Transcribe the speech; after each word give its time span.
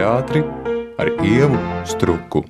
teātri 0.00 0.40
ar 1.00 1.10
ievu 1.26 1.58
struku. 1.88 2.40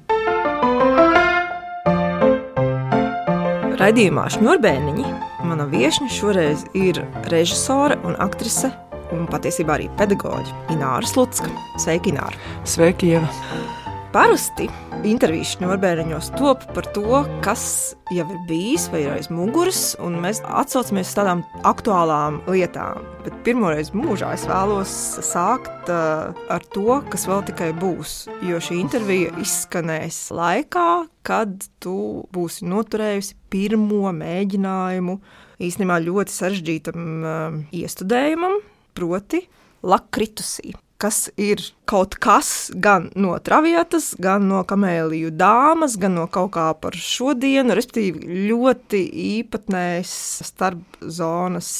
Raidījumā 3.80 4.28
Šņurbēniņi 4.36 5.08
mana 5.48 5.66
viesne 5.72 6.06
šoreiz 6.12 6.62
ir 6.78 7.00
režisore 7.32 7.98
un 8.06 8.14
aktrise 8.22 8.70
un 9.10 9.26
patiesībā 9.32 9.80
arī 9.80 9.90
pedagoģe 9.98 10.54
Ināra 10.76 11.10
Slutska. 11.10 11.50
Sveika, 11.80 12.12
Ināra! 12.12 12.38
Sveiki, 12.62 13.16
Ieva! 13.16 13.79
Parasti 14.10 14.64
intervijas 15.06 15.52
Šņurbēniņos 15.54 16.32
top 16.34 16.64
par 16.74 16.86
to, 16.96 17.20
kas 17.44 17.62
jau 18.10 18.24
ir 18.24 18.40
bijis 18.48 18.88
vai 18.90 19.04
ir 19.04 19.12
aiz 19.12 19.28
muguras, 19.30 19.92
un 20.02 20.16
mēs 20.24 20.40
atsaucamies 20.42 21.12
uz 21.12 21.14
tādām 21.14 21.44
aktuālām 21.70 22.40
lietām. 22.50 23.04
Bet 23.22 23.38
pirmoreiz 23.46 23.92
mūžā 23.94 24.32
es 24.34 24.48
vēlos 24.50 24.96
sākt 25.28 25.94
uh, 25.94 26.34
ar 26.50 26.66
to, 26.74 26.98
kas 27.12 27.28
vēl 27.30 27.46
tikai 27.52 27.70
būs. 27.78 28.16
Jo 28.50 28.58
šī 28.58 28.80
intervija 28.80 29.30
izskanēs 29.38 30.18
laikā, 30.34 30.88
kad 31.22 31.70
tu 31.78 32.26
būsi 32.34 32.66
noturējusi 32.66 33.38
pirmo 33.54 34.10
mēģinājumu 34.18 35.20
īstenībā 35.62 36.02
ļoti 36.10 36.38
sarežģītam 36.40 37.08
uh, 37.22 37.58
iestudējumam, 37.78 38.58
proti, 38.98 39.46
lakritusī 39.86 40.74
kas 41.00 41.28
ir 41.40 41.62
kaut 41.88 42.16
kas 42.22 42.70
gan 42.76 43.08
no 43.18 43.32
travietas, 43.42 44.12
gan 44.20 44.46
no 44.50 44.60
kamēliju 44.68 45.32
dāmas, 45.34 45.96
gan 46.00 46.18
no 46.18 46.26
kaut 46.32 46.52
kā 46.56 46.68
par 46.80 46.96
šodienu, 46.96 47.74
respektīvi 47.76 48.46
ļoti 48.50 49.02
īpatnējs 49.40 50.14
starpzonas 50.50 51.72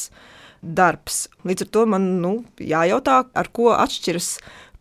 darbs. 0.61 1.27
Līdz 1.48 1.66
ar 1.66 1.70
to 1.77 1.84
man 1.95 2.09
nu, 2.25 2.34
jājautā, 2.61 3.23
ar 3.33 3.52
ko 3.55 3.70
atšķiras 3.77 4.33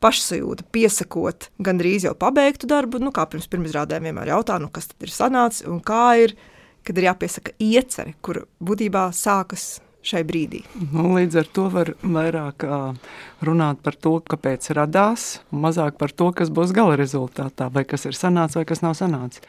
pašsajūta, 0.03 0.67
piesakot 0.71 1.49
gandrīz 1.63 2.07
jau 2.07 2.15
pabeigtu 2.19 2.69
darbu, 2.71 3.01
nu, 3.03 3.11
kā 3.15 3.25
pirms 3.29 3.49
pirmizrādēm 3.51 4.07
vienmēr 4.09 4.33
jautā, 4.33 4.59
nu, 4.63 4.71
kas 4.71 4.89
tad 4.91 5.07
ir 5.07 5.13
sanācis 5.13 5.67
un 5.67 5.83
kā 5.83 6.05
ir, 6.23 6.35
kad 6.87 6.99
ir 6.99 7.09
jāpiesaka 7.09 7.55
iecere, 7.59 8.15
kur 8.23 8.45
būtībā 8.63 9.09
sākas 9.15 9.77
šai 10.05 10.23
brīdī. 10.27 10.63
Nu, 10.93 11.09
līdz 11.17 11.39
ar 11.41 11.49
to 11.55 11.67
var 11.73 11.93
vairāk 12.01 12.65
runāt 13.45 13.81
par 13.85 13.97
to, 13.99 14.17
kāpēc 14.23 14.71
radās, 14.77 15.39
un 15.51 15.63
mazāk 15.65 15.99
par 15.99 16.13
to, 16.15 16.31
kas 16.35 16.51
būs 16.53 16.73
gala 16.75 16.97
rezultātā, 16.99 17.69
vai 17.73 17.85
kas 17.87 18.07
ir 18.09 18.17
sanācis 18.17 18.59
vai 18.59 18.67
kas 18.69 18.83
nav 18.85 18.95
sanācis. 18.99 19.43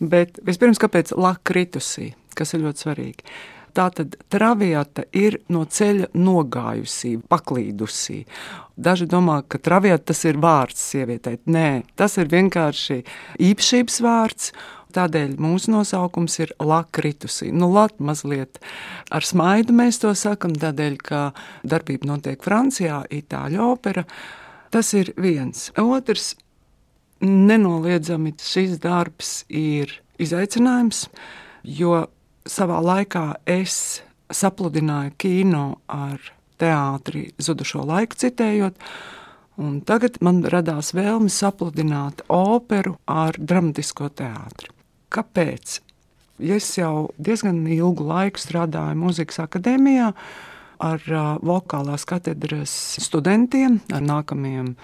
Bet 0.00 0.40
vispirms, 0.46 0.80
kāpēc 0.80 1.12
lakritusī, 1.18 2.14
kas 2.38 2.54
ir 2.56 2.64
ļoti 2.64 2.86
svarīgi. 2.86 3.32
Tā 3.76 3.86
tad 3.94 4.16
traviata 4.32 5.04
ir 5.14 5.36
no 5.52 5.62
ceļa 5.62 6.08
nogājusī, 6.18 7.12
paklīdusī. 7.30 8.24
Daži 8.74 9.06
domā, 9.10 9.40
ka 9.46 9.60
traviata 9.62 10.10
tas 10.10 10.24
ir 10.26 10.40
vārds 10.42 10.82
sievietei. 10.90 11.38
Nē, 11.46 11.84
tas 11.98 12.16
ir 12.18 12.30
vienkārši 12.32 13.02
īpašības 13.50 14.00
vārds. 14.02 14.50
Tādēļ 14.94 15.36
mūsu 15.40 15.72
nosaukums 15.74 16.38
ir 16.42 16.52
lakritusī. 16.58 17.50
Nu, 17.52 17.70
lat 17.74 17.96
mazliet 18.02 18.60
ar 19.10 19.26
smaidu 19.26 19.76
mēs 19.76 20.02
to 20.02 20.12
sakam, 20.18 20.54
tādēļ, 20.58 21.00
ka 21.00 21.22
darbība 21.62 22.12
notiek 22.12 22.42
Francijā, 22.44 23.04
Itāļu 23.10 23.64
opera. 23.70 24.06
Tas 24.70 24.92
ir 24.94 25.12
viens. 25.18 25.68
Otrs, 25.80 26.34
nenoliedzami 27.20 28.34
šis 28.40 28.78
darbs 28.82 29.44
ir 29.48 29.92
izaicinājums, 30.20 31.06
jo 31.64 32.06
savā 32.48 32.80
laikā 32.84 33.24
es 33.48 34.02
sapludināju 34.30 35.16
kino 35.20 35.64
ar 35.90 36.20
teātri 36.60 37.30
zudušo 37.40 37.84
laiku 37.88 38.18
citējot, 38.20 38.76
un 39.60 39.80
tagad 39.86 40.20
man 40.24 40.42
radās 40.44 40.94
vēlme 40.96 41.32
sapludināt 41.32 42.24
operu 42.32 42.96
ar 43.08 43.36
dramatisko 43.36 44.10
teātri. 44.20 44.79
Kāpēc? 45.10 45.80
Ja 46.40 46.56
es 46.56 46.70
jau 46.78 47.10
diezgan 47.20 47.60
ilgu 47.68 48.06
laiku 48.08 48.40
strādāju 48.40 48.96
Mūzikas 48.96 49.42
akadēmijā 49.42 50.12
ar 50.80 51.06
uh, 51.12 51.36
vokālās 51.44 52.06
katedras 52.08 52.72
studentiem, 53.02 53.80
ar 53.92 54.04
nākamajiem 54.06 54.74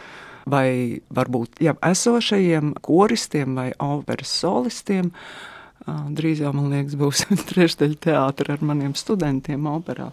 vai 0.46 1.00
varbūt 1.14 1.62
jau 1.64 1.74
esošajiem 1.88 2.76
koristiem 2.86 3.56
vai 3.58 3.70
operas 3.82 4.30
solistiem. 4.42 5.10
Drīz 5.86 6.42
jau, 6.42 6.52
man 6.54 6.70
liekas, 6.72 6.96
būs 6.98 7.24
trešdaļa 7.50 7.98
teātris 8.02 8.56
ar 8.56 8.64
maniem 8.66 8.94
studentiem 8.98 9.66
operā. 9.70 10.10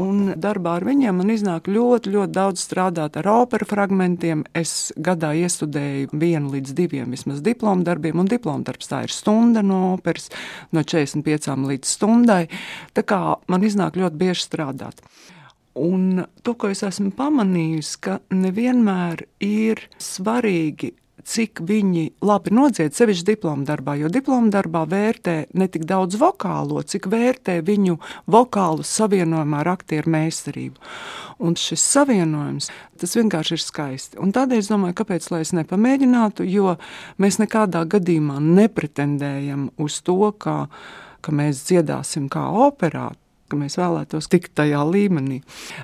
Un 0.00 0.32
darbā 0.40 0.78
ar 0.78 0.86
viņiem 0.86 1.18
man 1.20 1.32
iznāk 1.34 1.68
ļoti, 1.68 2.12
ļoti 2.14 2.32
daudz 2.32 2.62
strādāt 2.64 3.18
ar 3.20 3.28
opera 3.28 3.66
fragmentiem. 3.68 4.46
Es 4.56 4.92
gadā 4.96 5.34
iestudēju 5.36 6.16
vienu 6.16 6.54
līdz 6.54 6.72
diviem 6.78 7.12
vismaz 7.12 7.42
diplomu 7.44 7.84
darbiem, 7.84 8.22
un 8.22 8.30
diplomu 8.30 8.64
darbs 8.64 8.88
tā 8.88 9.02
ir 9.04 9.12
stunda 9.12 9.64
no 9.66 9.92
operas, 9.92 10.30
no 10.72 10.80
45 10.80 11.68
līdz 11.68 11.92
stundai. 11.98 12.46
Tā 12.96 13.04
kā 13.04 13.20
man 13.52 13.68
iznāk 13.68 14.00
ļoti 14.00 14.20
bieži 14.24 14.46
strādāt. 14.46 15.04
Un 15.76 16.24
to, 16.44 16.52
ko 16.56 16.68
es 16.72 16.82
esmu 16.84 17.14
pamanījusi, 17.16 18.00
ka 18.04 18.18
nevienmēr 18.32 19.24
ir 19.44 19.80
svarīgi 20.00 20.92
cik 21.28 21.62
viņi 21.66 22.04
labi 22.24 22.52
nodzied 22.54 22.94
sevišķi 22.96 23.26
diplomu 23.32 23.66
darbā, 23.68 23.94
jo 24.00 24.10
diplomu 24.12 24.50
darbā 24.52 24.84
vērtē 24.90 25.36
ne 25.58 25.68
tik 25.70 25.86
daudz 25.88 26.18
vokālo, 26.20 26.82
cik 26.82 27.08
vērtē 27.12 27.60
viņu 27.66 27.98
vokālu 28.30 28.86
savienojumā 28.86 29.62
ar 29.62 29.72
aktieru 29.76 30.12
meistarību. 30.14 30.82
Un 31.42 31.56
šis 31.58 31.84
savienojums, 31.94 32.70
tas 33.00 33.16
vienkārši 33.18 33.56
ir 33.56 33.62
skaisti. 33.62 34.20
Un 34.22 34.34
tādēļ 34.34 34.62
es 34.62 34.70
domāju, 34.70 34.98
kāpēc 35.00 35.30
lai 35.32 35.42
es 35.46 35.54
nepamēģinātu, 35.56 36.46
jo 36.46 36.76
mēs 37.22 37.40
nekādā 37.42 37.84
gadījumā 37.96 38.38
nepretendējam 38.42 39.70
uz 39.82 40.02
to, 40.06 40.20
ka, 40.38 40.66
ka 41.22 41.34
mēs 41.34 41.64
dziedāsim 41.70 42.28
kā 42.32 42.48
operā 42.66 43.10
ka 43.52 43.58
mēs 43.60 43.76
vēlētos 43.76 44.30
tikt 44.32 44.54
tajā 44.58 44.80
līmenī. 44.88 45.42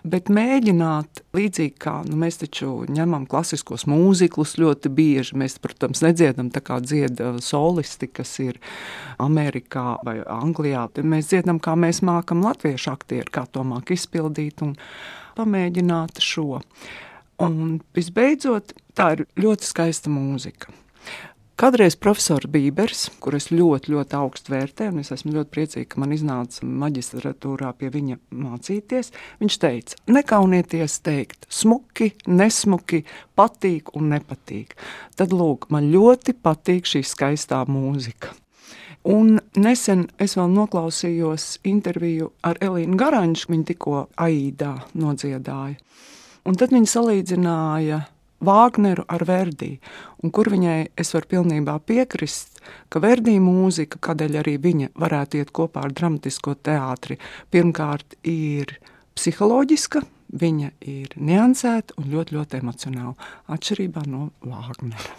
Bet 0.09 0.33
mēģināt, 0.33 1.23
līdzīgi 1.37 1.77
kā 1.85 1.99
nu, 2.09 2.17
mēs 2.23 2.41
taču 2.41 2.73
ņemam 2.89 3.27
klasiskos 3.29 3.85
mūziklus 3.91 4.57
ļoti 4.61 4.93
bieži, 4.95 5.37
mēs, 5.39 5.59
protams, 5.63 6.03
nedziedam 6.05 6.49
tā 6.55 6.65
kā 6.65 6.81
dzieda 6.85 7.35
solisti, 7.45 8.09
kas 8.09 8.33
ir 8.45 8.61
Amerikā 9.23 9.99
vai 10.07 10.19
Anglijā. 10.25 10.89
Mēs 11.05 11.33
dziedam, 11.33 11.61
kā 11.63 11.77
mēs 11.79 12.01
mākam 12.07 12.43
latviešu 12.47 12.95
aktieri, 12.95 13.29
kā 13.35 13.45
to 13.53 13.67
māk 13.69 13.93
izpildīt 13.95 14.65
un 14.65 14.75
pamēģināt 15.39 16.23
šo. 16.25 16.63
Un 17.45 17.79
visbeidzot, 17.95 18.73
tā 18.99 19.13
ir 19.15 19.27
ļoti 19.39 19.67
skaista 19.69 20.11
mūzika. 20.11 20.73
Kādreiz 21.59 21.97
profesors 21.99 22.47
Bībers, 22.47 23.09
kurus 23.19 23.49
ļoti, 23.51 23.91
ļoti 23.91 24.15
augstu 24.15 24.53
vērtēju, 24.53 24.93
un 24.93 25.01
es 25.03 25.09
esmu 25.11 25.33
ļoti 25.35 25.51
priecīga, 25.51 25.87
ka 25.91 25.99
man 25.99 26.13
iznāca 26.15 26.63
maģistratūrā 26.63 27.73
pie 27.81 27.89
viņa 27.91 28.19
mācīties, 28.31 29.09
viņš 29.41 29.57
teica, 29.65 29.97
nekaunieties 30.07 30.95
teikt, 31.03 31.49
smuki, 31.51 32.13
nesmuki, 32.31 33.01
patīk 33.35 33.91
un 33.99 34.13
nepatīk. 34.13 34.77
Tad, 35.19 35.35
lūk, 35.35 35.67
man 35.75 35.89
ļoti 35.91 36.37
patīk 36.39 36.87
šī 36.87 37.03
skaistā 37.03 37.65
mūzika. 37.67 38.31
Un 39.11 39.41
nesen 39.59 40.05
es 40.23 40.37
vēl 40.39 40.55
noklausījos 40.55 41.49
interviju 41.67 42.31
ar 42.47 42.63
Elīnu 42.63 42.95
Garanču, 43.03 43.51
viņa 43.51 43.67
tikko 43.73 44.05
Aidā 44.15 44.77
nodziedāja. 44.95 45.75
Un 46.47 46.55
tad 46.55 46.71
viņa 46.71 46.93
salīdzināja 46.95 47.99
Vāgneru 48.45 49.03
ar 49.11 49.25
Verdī, 49.27 49.73
un 50.23 50.31
kur 50.35 50.51
viņai 50.53 50.91
es 50.99 51.11
varu 51.15 51.31
pilnībā 51.33 51.79
piekrist, 51.87 52.61
ka 52.93 53.03
Verdī 53.03 53.39
mūzika, 53.43 53.99
kādēļ 54.09 54.39
arī 54.43 54.59
viņa 54.63 54.93
varētu 54.99 55.41
iet 55.41 55.51
kopā 55.55 55.87
ar 55.89 55.97
dramatisko 55.97 56.55
teātri, 56.69 57.19
pirmkārt 57.51 58.15
ir 58.23 58.77
psiholoģiska, 59.19 60.05
viņa 60.29 60.71
ir 60.85 61.15
niansēta 61.17 61.97
un 61.99 62.09
ļoti, 62.13 62.37
ļoti 62.37 62.59
emocionāla. 62.61 63.29
Atšķirībā 63.55 64.05
no 64.13 64.29
Vāgnera. 64.45 65.17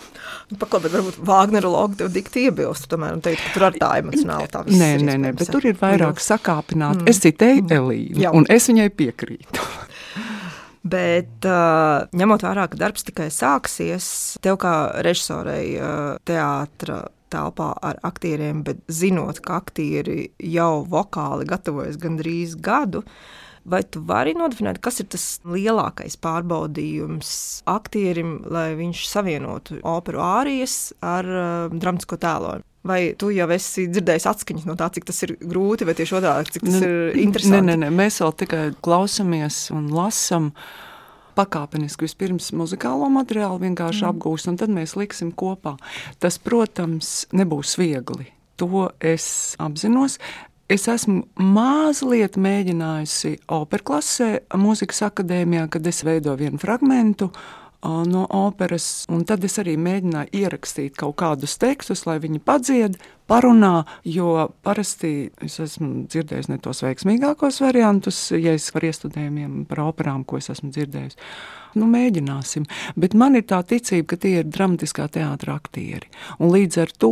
Nu, 0.51 0.57
Paklausīt, 0.61 0.93
varbūt 0.93 1.19
Vāgnera 1.25 1.71
logs 1.73 1.99
tev 1.99 2.11
dikti 2.13 2.45
iebilst, 2.47 2.87
tomēr, 2.91 3.17
un 3.17 3.23
teikt, 3.25 3.41
ka 3.47 3.55
tur 3.55 3.67
ar 3.71 3.79
tā 3.81 3.91
emocionāli 4.03 4.51
tā 4.53 4.63
viss 4.67 4.79
nē, 4.79 4.91
nē, 5.03 5.17
nē, 5.25 5.35
bet 5.39 5.51
tur 5.51 5.65
ir 5.65 5.79
vairāk 5.81 6.21
sakāpināti. 6.23 7.03
Mm. 7.03 7.11
Es 7.11 7.23
citēju 7.25 7.65
mm. 7.65 7.79
Elīnu, 7.79 8.21
Jā. 8.23 8.33
un 8.37 8.47
es 8.53 8.69
viņai 8.69 8.89
piekrītu. 9.01 9.65
Bet, 10.79 11.43
uh, 11.43 12.07
ņemot 12.15 12.43
vērā, 12.45 12.69
ka 12.71 12.79
darbs 12.79 13.03
tikai 13.03 13.27
sāksies, 13.33 14.37
tev 14.43 14.61
kā 14.61 14.73
režisorei 15.03 15.73
uh, 15.75 16.15
teātra 16.23 17.01
telpā 17.29 17.73
ar 17.85 17.99
aktieriem, 18.07 18.63
bet 18.65 18.79
zinot, 18.87 19.41
ka 19.43 19.59
aktieri 19.59 20.29
jau 20.39 20.85
vokāli 20.89 21.47
gatavojas 21.49 21.99
gandrīz 22.01 22.55
gadu. 22.63 23.03
Vai 23.69 23.83
tu 23.83 23.99
vari 24.07 24.31
nodefinēt, 24.39 24.79
kas 24.81 25.01
ir 25.03 25.09
tas 25.11 25.25
lielākais 25.45 26.15
pārbaudījums 26.23 27.33
aktierim, 27.69 28.39
lai 28.47 28.71
viņš 28.79 29.03
savienotu 29.11 29.81
operu 29.83 30.23
ārijas 30.23 30.79
ar 31.03 31.27
uh, 31.27 31.75
dramatisko 31.75 32.17
tēlojumu? 32.23 32.68
Vai 32.89 32.99
tu 33.19 33.29
jau 33.33 33.45
esi 33.53 33.85
dzirdējis 33.91 34.27
atskaņas 34.31 34.65
no 34.65 34.75
tā, 34.79 34.89
cik 34.95 35.05
tas 35.09 35.19
ir 35.27 35.35
grūti, 35.37 35.85
vai 35.85 35.93
tieši 35.97 36.15
otrādi, 36.17 36.53
cik 36.55 36.65
tas 36.65 36.77
ne, 36.79 36.87
ir 36.89 37.19
interesanti? 37.21 37.67
Nē, 37.67 37.75
nē, 37.75 37.81
nē, 37.85 37.89
mēs 37.93 38.19
vēl 38.23 38.33
tikai 38.43 38.63
klausamies 38.85 39.67
un 39.75 39.91
lasām. 39.93 40.53
pakāpeniski 41.39 42.03
vispirms 42.03 42.49
muzikālo 42.57 43.07
materiālu 43.13 43.61
vienkārši 43.61 44.01
mm. 44.03 44.09
apgūst, 44.09 44.49
un 44.51 44.57
tad 44.59 44.73
mēs 44.75 44.97
liksim 44.99 45.29
kopā. 45.31 45.77
Tas, 46.19 46.35
protams, 46.41 47.29
nebūs 47.31 47.77
viegli. 47.79 48.27
To 48.59 48.89
es 48.99 49.55
apzinos. 49.61 50.17
Es 50.69 50.83
esmu 50.91 51.23
mazliet 51.39 52.35
mēģinājusi 52.37 53.37
operklasē, 53.55 54.27
mūzikas 54.59 54.99
akadēmijā, 55.07 55.69
kad 55.73 55.87
es 55.89 56.03
veidoju 56.05 56.43
vienu 56.43 56.59
fragment 56.61 57.23
no 57.83 58.25
operas, 58.29 59.05
un 59.09 59.23
tad 59.25 59.43
es 59.47 59.59
arī 59.61 59.77
mēģināju 59.79 60.33
ierakstīt 60.35 60.97
kaut 60.99 61.15
kādus 61.21 61.57
tekstus, 61.61 62.05
lai 62.07 62.19
viņi 62.19 62.41
padzied, 62.43 62.99
parunā, 63.29 63.85
jo 64.03 64.49
parasti 64.65 65.29
es 65.45 65.59
esmu 65.63 66.07
dzirdējis 66.09 66.51
ne 66.51 66.59
tos 66.63 66.83
veiksmīgākos 66.85 67.61
variantus, 67.63 68.19
ja 68.35 68.55
es 68.57 68.69
par 68.75 68.87
iestudējumiem, 68.89 69.63
par 69.69 69.85
operām, 69.87 70.25
ko 70.27 70.41
es 70.41 70.51
esmu 70.53 70.73
dzirdējis. 70.75 71.19
Nu, 71.77 71.85
mēģināsim. 71.85 72.65
Bet 72.97 73.13
man 73.17 73.37
ir 73.37 73.43
tā 73.49 73.59
ticība, 73.67 74.07
ka 74.13 74.17
tie 74.23 74.39
ir 74.39 74.47
dramatiskā 74.49 75.05
teātris 75.13 75.53
aktieri. 75.53 76.07
Un 76.41 76.49
līdz 76.53 76.79
ar 76.81 76.93
to 76.97 77.11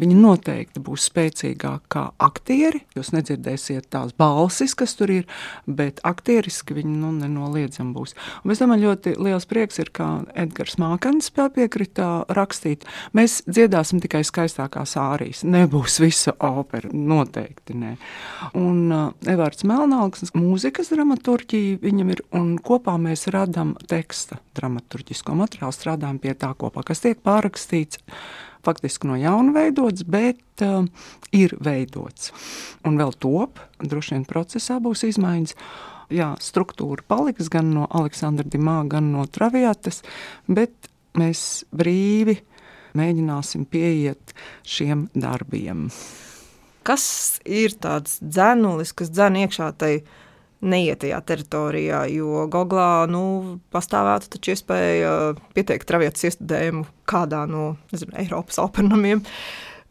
viņi 0.00 0.16
noteikti 0.18 0.82
būs 0.82 1.06
spēcīgāki 1.10 1.90
kā 1.94 2.02
aktieri. 2.22 2.82
Jūs 2.96 3.12
nedzirdēsiet 3.14 3.86
tās 3.94 4.14
balsis, 4.18 4.74
kas 4.78 4.96
tur 4.98 5.12
ir, 5.14 5.28
bet 5.70 6.02
aktieriski 6.06 6.74
viņi 6.80 6.96
nu, 6.98 7.12
nenoliedzami 7.20 7.94
būs. 7.94 8.16
Un 8.42 8.54
es 8.54 8.62
domāju, 8.62 8.90
ļoti 8.90 9.14
liels 9.22 9.46
prieks 9.46 9.78
ir, 9.82 9.92
ka 9.94 10.08
Edgars 10.34 10.80
Mākens 10.82 11.30
piekrita 11.30 12.26
rakstīt. 12.34 12.88
Mēs 13.14 13.44
dziedāsim 13.46 14.02
tikai 14.02 14.24
skaistākās 14.26 14.96
ārijas. 14.98 15.35
Nebūs 15.44 15.98
visa 16.00 16.32
opera, 16.46 16.88
noteikti 16.92 17.76
ne. 17.76 17.96
Un 18.56 18.78
uh, 18.94 19.28
Evārds 19.28 19.66
Melnāks, 19.68 20.30
mūzikas 20.36 20.92
dramaturģija 20.94 21.80
viņam 21.82 22.12
ir, 22.14 22.22
un 22.36 22.54
kopā 22.62 22.96
mēs 23.02 23.26
radām 23.34 23.74
teksta 23.90 24.38
dramaturgisko 24.56 25.36
materiālu, 25.36 25.74
strādājam 25.76 26.20
pie 26.22 26.32
tā 26.38 26.52
kopā, 26.56 26.86
kas 26.86 27.04
tiek 27.04 27.20
pārrakstīts. 27.26 28.00
Faktiski 28.66 29.06
no 29.06 29.18
jauna 29.20 29.52
veidots, 29.54 30.06
bet 30.08 30.64
uh, 30.64 30.88
ir 31.36 31.54
veidots. 31.62 32.32
Un 32.86 32.96
vēl 32.98 33.14
top, 33.22 33.60
droši 33.82 34.16
vien 34.16 34.26
procesā 34.26 34.80
būs 34.82 35.04
izmaiņas. 35.10 35.54
Jā, 36.16 36.32
struktūra 36.42 37.02
paliks 37.06 37.50
gan 37.50 37.72
no 37.74 37.86
Aleksandra 37.90 38.46
Dimā, 38.46 38.80
gan 38.90 39.10
no 39.14 39.26
Traviatas, 39.30 40.04
bet 40.46 40.90
mēs 41.18 41.64
brīvi 41.74 42.38
mēģināsim 42.96 43.66
pieiet 43.70 44.36
šiem 44.66 45.08
darbiem. 45.14 45.88
Kas 46.86 47.06
ir 47.42 47.74
tāds 47.82 48.20
dzēnulis, 48.22 48.94
kas 48.96 49.10
dzēn 49.14 49.42
iekšā 49.46 49.72
tajā? 49.80 50.04
neiet 50.64 51.02
tajā 51.02 51.20
teritorijā, 51.26 52.02
jo 52.12 52.46
Googlā 52.52 53.06
nu, 53.10 53.22
pastāvētu 53.74 54.30
taču 54.34 54.54
iespēja 54.54 55.12
pieteikt 55.56 55.88
travietas 55.88 56.24
iestudējumu 56.30 56.86
kādā 57.08 57.44
no 57.50 57.74
nezinu, 57.92 58.16
Eiropas 58.22 58.60
operamiem 58.62 59.22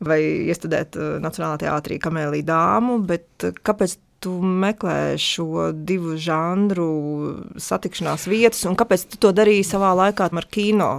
vai 0.06 0.20
iestudēt 0.50 0.98
uh, 1.00 1.16
Nacionālajā 1.24 1.66
teātrī 1.66 2.00
Kamēlī 2.04 2.42
dāmu, 2.46 2.98
bet 3.08 3.48
uh, 3.48 3.56
kāpēc 3.66 3.96
tu 4.26 4.34
meklē 4.42 5.16
šo 5.22 5.70
divu 5.72 6.18
žanru 6.18 6.90
satikšanās 7.62 8.28
vietas, 8.32 8.66
un 8.66 8.78
kāpēc 8.80 9.08
tu 9.14 9.22
to 9.22 9.32
darīji 9.38 9.68
savā 9.70 9.94
laikā 10.02 10.28
ar 10.34 10.50
kino? 10.52 10.92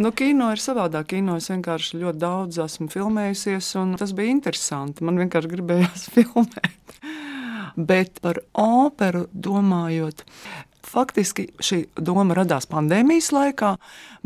Nu, 0.00 0.12
kino 0.16 0.50
ir 0.56 0.62
savādāk. 0.62 1.12
Kino 1.12 1.36
es 1.38 1.50
vienkārši 1.52 2.00
ļoti 2.00 2.22
daudz 2.22 2.62
esmu 2.64 2.88
filmējusies, 2.92 3.74
un 3.82 3.96
tas 4.00 4.16
bija 4.16 4.32
interesanti. 4.32 5.04
Man 5.04 5.20
vienkārši 5.20 5.52
gribējās 5.52 6.08
filmēt 6.16 6.72
bet 7.76 8.20
par 8.22 8.40
operu 8.58 9.26
domājot. 9.32 10.24
Faktiski 10.92 11.46
šī 11.62 11.78
doma 11.96 12.34
radās 12.36 12.66
pandēmijas 12.68 13.30
laikā, 13.32 13.76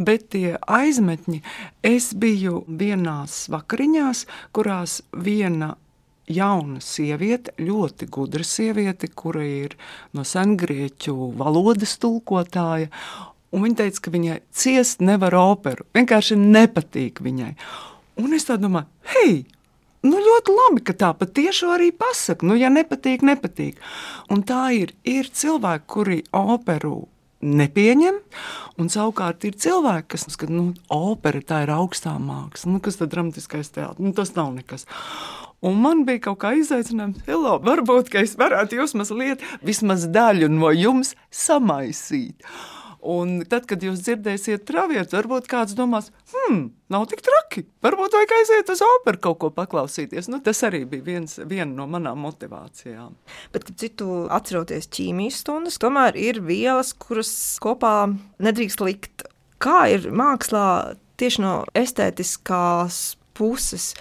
bet 0.03 0.31
tie 0.35 0.57
aizmetņi 0.59 1.43
es 1.87 2.11
biju 2.17 2.65
vienās 2.67 3.45
vakariņās, 3.53 4.25
kurās 4.57 5.03
viena 5.13 5.77
jauna 6.27 6.81
sieviete, 6.83 7.55
ļoti 7.61 8.09
gudra 8.13 8.45
sieviete, 8.47 9.09
kura 9.09 9.45
ir 9.47 9.77
no 10.17 10.25
sengrieķu 10.27 11.33
valodas 11.39 11.97
tulkotāja. 12.03 12.91
Viņa 13.57 13.79
teica, 13.79 14.03
ka 14.05 14.13
viņai 14.13 14.39
ciest 14.53 15.05
nevar 15.05 15.37
operu. 15.39 15.87
Vienkārši 15.97 16.37
nepatīk 16.41 17.23
viņai. 17.25 17.53
Un 18.21 18.35
es 18.37 18.49
domāju, 18.49 18.89
hei, 19.15 19.45
Nu, 20.07 20.21
ļoti 20.23 20.55
labi, 20.55 20.83
ka 20.87 20.95
tā 20.95 21.09
patiešām 21.19 21.73
arī 21.75 21.89
pasaka. 21.91 22.47
Nu, 22.47 22.55
ja 22.59 22.69
nepatīk, 22.71 23.25
nepatīk. 23.27 23.81
Un 24.31 24.45
tā 24.47 24.69
ir. 24.77 24.93
Ir 25.03 25.27
cilvēki, 25.35 25.87
kuri 25.91 26.19
operu 26.37 27.09
nepieņem, 27.47 28.21
un 28.81 28.91
savukārt 28.93 29.45
ir 29.49 29.57
cilvēki, 29.61 30.09
kas 30.15 30.27
saka, 30.29 30.49
nu, 30.53 30.69
opera 30.93 31.43
tā 31.45 31.65
ir 31.65 31.73
augstā 31.75 32.15
māksla. 32.23 32.77
Nu, 32.77 32.83
kas 32.85 33.01
tad 33.01 33.13
dramatiskais 33.15 33.73
teātris? 33.75 34.03
Nu, 34.05 34.15
tas 34.17 34.35
nav 34.39 34.53
nekas. 34.55 34.87
Un 35.67 35.81
man 35.83 36.05
bija 36.07 36.29
kaut 36.29 36.39
kā 36.45 36.53
izaicinājums, 36.61 37.25
hello, 37.27 37.57
varbūt 37.65 38.13
es 38.21 38.37
varētu 38.39 38.79
jūs 38.79 38.95
mazliet, 38.99 39.43
vismaz 39.67 40.05
daļu 40.15 40.51
no 40.53 40.71
jums 40.71 41.17
samaisīt. 41.35 42.47
Un 43.07 43.41
tad, 43.47 43.69
kad 43.71 43.83
jūs 43.83 44.01
dzirdēsiet 44.03 44.65
travietu, 44.67 45.15
varbūt 45.15 45.47
kāds 45.51 45.77
domās, 45.79 46.09
hmm, 46.33 46.65
nav 46.91 47.07
tik 47.11 47.23
traki. 47.23 47.63
Varbūt 47.85 48.17
vajag 48.19 48.35
aiziet 48.39 48.73
uz 48.73 48.83
operu 48.83 49.21
kaut 49.23 49.39
ko 49.43 49.51
paklausīties. 49.55 50.27
Nu, 50.33 50.41
tas 50.43 50.63
arī 50.67 50.83
bija 50.91 51.07
viens, 51.07 51.37
viena 51.39 51.69
no 51.71 51.87
manām 51.91 52.19
motivācijām. 52.27 53.15
Bet, 53.55 53.71
citu 53.79 54.25
atceroties 54.35 54.91
ķīmijas 54.91 55.43
stundas, 55.45 55.79
tomēr 55.83 56.19
ir 56.19 56.43
vielas, 56.47 56.93
kuras 56.99 57.33
kopā 57.63 57.95
nedrīkst 58.43 58.83
likt. 58.83 59.27
Kā 59.63 59.87
ir 59.95 60.11
mākslā 60.11 60.67
tieši 61.21 61.47
no 61.47 61.57
estētiskās 61.79 63.17
puses? 63.39 63.93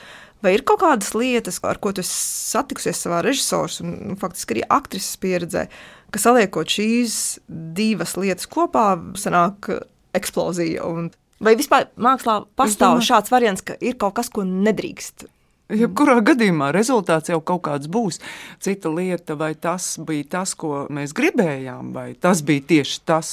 Vai 0.46 0.54
ir 0.54 0.62
kaut 0.68 0.84
kādas 0.84 1.16
lietas, 1.18 1.58
ar 1.66 1.80
ko 1.82 1.90
tu 1.96 2.04
satikusies 2.06 3.00
savā 3.02 3.24
režisors 3.26 3.80
un 3.82 3.96
nu, 4.12 4.18
faktiski 4.22 4.60
arī 4.60 4.66
aktrises 4.78 5.18
pieredzē, 5.22 5.66
ka 6.14 6.22
saliekot 6.22 6.70
šīs 6.70 7.16
divas 7.50 8.14
lietas 8.20 8.50
kopā, 8.52 8.92
sanāk 9.18 9.72
eksplozija. 10.16 10.86
Un 10.86 11.10
vai 11.42 11.56
vispār 11.58 11.90
mākslā 11.98 12.44
pastāv 12.60 13.00
domāju, 13.00 13.10
šāds 13.10 13.34
variants, 13.34 13.66
ka 13.66 13.80
ir 13.82 13.98
kaut 14.02 14.20
kas, 14.20 14.30
ko 14.30 14.46
nedrīkst 14.46 15.26
Jebkurā 15.66 16.20
gadījumā 16.22 16.68
rezultāts 16.76 17.32
jau 17.32 17.40
kaut 17.42 17.64
kāds 17.66 17.88
būs. 17.90 18.20
Cita 18.62 18.92
lieta, 18.94 19.34
vai 19.34 19.56
tas 19.58 19.96
bija 19.98 20.28
tas, 20.36 20.54
ko 20.54 20.84
mēs 20.94 21.16
gribējām, 21.18 21.90
vai 21.96 22.12
tas 22.22 22.44
bija 22.46 22.62
tieši 22.70 23.00
tas. 23.10 23.32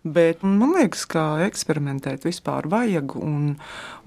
Bet 0.00 0.40
man 0.40 0.72
liekas, 0.78 1.04
ka 1.04 1.26
eksperimentēt 1.44 2.24
vispār 2.24 2.70
vajag. 2.72 3.12
Un, 3.20 3.58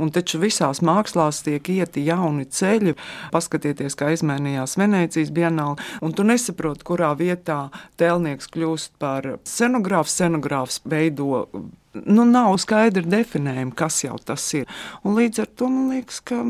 un 0.01 0.13
taču 0.15 0.41
visās 0.41 0.81
mākslās 0.81 1.43
tiek 1.45 1.69
ieti 1.75 2.07
jauni 2.09 2.49
ceļi. 2.49 2.97
Paskatieties, 3.35 3.99
kā 3.99 4.09
izmainījās 4.15 4.73
Venecijas 4.81 5.29
bienāla. 5.37 5.77
Un 6.01 6.17
tu 6.17 6.25
nesaproti, 6.25 6.81
kurā 6.87 7.13
vietā 7.21 7.67
tēlnieks 8.01 8.49
kļūst 8.57 8.97
par 8.97 9.35
scenogrāfu. 9.45 10.15
Scenogrāfs 10.17 10.81
veido 10.81 11.45
nu, 11.93 12.25
nav 12.25 12.57
skaidri 12.57 13.05
definējumi, 13.05 13.77
kas 13.77 14.01
jau 14.09 14.17
tas 14.17 14.53
ir. 14.57 14.65
Un 15.05 15.13
līdz 15.21 15.45
ar 15.45 15.57
to 15.61 15.69
man 15.69 15.91
liekas, 15.93 16.23
ka 16.25 16.41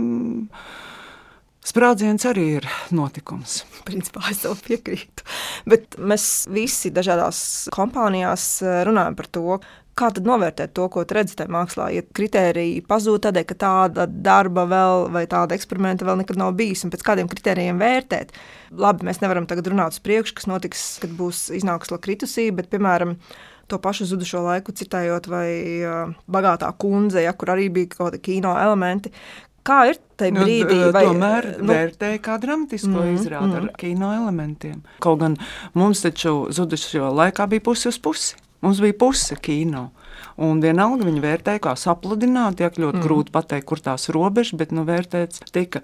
Sprādziens 1.67 2.23
arī 2.29 2.45
ir 2.61 2.67
notikums. 2.95 3.61
Principā 3.87 4.29
es 4.31 4.43
tev 4.45 4.55
piekrītu. 4.63 5.25
Bet 5.67 5.97
mēs 5.99 6.45
visi 6.53 6.93
dažādās 6.95 7.39
kompānijās 7.75 8.45
eh, 8.63 8.79
runājam 8.87 9.17
par 9.17 9.27
to, 9.35 9.57
kā 9.97 10.11
tad 10.13 10.27
novērtēt 10.29 10.71
to, 10.77 10.85
ko 10.93 11.03
redz 11.03 11.33
tajā 11.35 11.51
mākslā. 11.51 11.89
Ja 11.95 12.05
kritēriji 12.05 12.85
pazūd 12.87 13.25
tādēļ, 13.25 13.45
ka 13.49 13.57
tāda 13.65 14.05
darba 14.07 14.63
vēl 14.69 15.07
vai 15.11 15.25
tāda 15.27 15.57
eksperimenta 15.57 16.07
vēl 16.07 16.21
nekad 16.21 16.39
nav 16.39 16.53
bijis, 16.59 16.85
un 16.85 16.93
pēc 16.93 17.03
kādiem 17.07 17.27
kritērijiem 17.31 17.81
vērtēt. 17.81 18.31
Labi, 18.77 19.07
mēs 19.09 19.19
nevaram 19.23 19.49
tagad 19.49 19.67
runāt 19.73 19.97
uz 19.97 20.03
priekšu, 20.05 20.37
kas 20.37 20.47
notiks, 20.47 20.87
kad 21.03 21.11
būs 21.19 21.47
iznākusi 21.57 21.95
lakritusī, 21.95 22.47
bet, 22.55 22.69
piemēram, 22.71 23.17
to 23.67 23.81
pašu 23.83 24.07
zudušo 24.07 24.45
laiku 24.45 24.75
citējot, 24.77 25.27
vai 25.27 25.49
uh, 25.81 26.15
bagātā 26.31 26.69
kundze, 26.79 27.25
ja, 27.25 27.33
kur 27.35 27.51
arī 27.57 27.67
bija 27.73 27.91
kaut 27.97 28.13
kādi 28.13 28.23
kino 28.29 28.53
elementi, 28.55 29.11
Kā 29.67 29.79
ir 29.91 29.99
tajā 30.19 30.33
nu, 30.33 30.43
brīdī? 30.45 30.79
Nu, 30.79 30.91
vai, 30.95 31.03
tomēr 31.09 31.47
nu, 31.59 31.69
vērtēja 31.71 32.19
kā 32.23 32.37
dramatisko 32.41 32.93
mm, 32.93 33.15
izrādi 33.17 33.51
mm. 33.51 33.55
ar 33.59 33.79
kino 33.81 34.11
elementiem. 34.15 34.81
Kaut 35.03 35.21
gan 35.23 35.37
mums 35.77 36.03
taču 36.05 36.35
zudušajā 36.55 37.09
laikā 37.21 37.49
bija 37.51 37.65
pusi 37.67 37.89
uz 37.91 37.99
pusi. 37.99 38.37
Mums 38.63 38.79
bija 38.81 38.95
puse 38.97 39.37
kino. 39.43 39.89
Un 40.41 40.61
vienalga 40.63 41.05
viņi 41.05 41.21
vērtēja 41.21 41.61
kā 41.67 41.73
sapludināti, 41.77 42.63
ja 42.65 42.71
ļoti 42.71 42.99
mm. 42.99 43.03
grūti 43.03 43.33
pateikt, 43.35 43.67
kur 43.69 43.81
tās 43.83 44.07
robežas, 44.13 44.57
bet 44.57 44.73
nu 44.73 44.85
vērtēts 44.87 45.43
tika. 45.53 45.83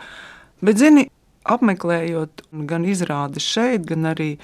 Bet, 0.63 0.79
zini, 0.81 1.07
apmeklējot 1.43 2.45
gan 2.69 2.85
izrādes 2.87 3.45
šeit, 3.45 3.85
gan 3.89 4.07
arī 4.13 4.35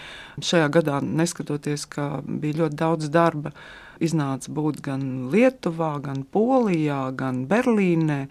šajā 0.43 0.69
gadā, 0.74 1.00
neskatoties, 1.01 1.88
ka 1.89 2.19
bija 2.25 2.63
ļoti 2.63 2.79
daudz 2.79 3.12
darba, 3.13 3.53
iznāca 4.03 4.51
būt 4.55 4.81
gan 4.84 5.05
Lietuvā, 5.34 5.96
gan 6.03 6.24
Polijā, 6.27 7.10
gan 7.17 7.46
Berlīnē 7.50 8.25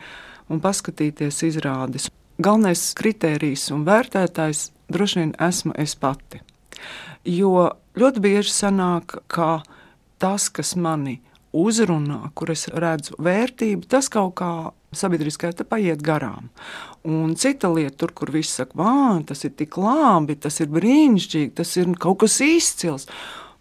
un 0.49 0.61
paskatīties 0.65 1.43
izrādes. 1.49 2.09
Galvenais 2.39 2.83
kritērijs 2.99 3.69
un 3.75 3.85
vērtētājs 3.89 4.69
droši 4.93 5.23
vien 5.23 5.33
esmu 5.43 5.75
es 5.79 5.97
pati. 5.99 6.41
Jo 7.27 7.73
ļoti 7.99 8.23
bieži 8.23 8.53
sanāk, 8.55 9.19
ka 9.27 9.61
tas, 10.23 10.49
kas 10.49 10.77
mani 10.79 11.19
uzrunā, 11.57 12.29
kur 12.39 12.53
es 12.53 12.69
redzu 12.71 13.17
vērtību, 13.23 13.89
tas 13.91 14.11
kaut 14.13 14.37
kā 14.39 14.53
sabiedriskā 14.95 15.51
te 15.57 15.67
paiet 15.69 16.03
garām. 16.05 16.49
Un 17.09 17.35
cita 17.41 17.71
lieta, 17.73 17.97
tur, 18.03 18.15
kur 18.17 18.33
viss 18.33 18.57
saka, 18.61 18.77
vā, 18.79 18.95
tas 19.29 19.45
ir 19.45 19.55
tik 19.59 19.77
labi, 19.81 20.39
tas 20.41 20.61
ir 20.63 20.71
brīnišķīgi, 20.73 21.55
tas 21.59 21.75
ir 21.81 21.91
kaut 22.01 22.23
kas 22.25 22.39
izcils. 22.45 23.09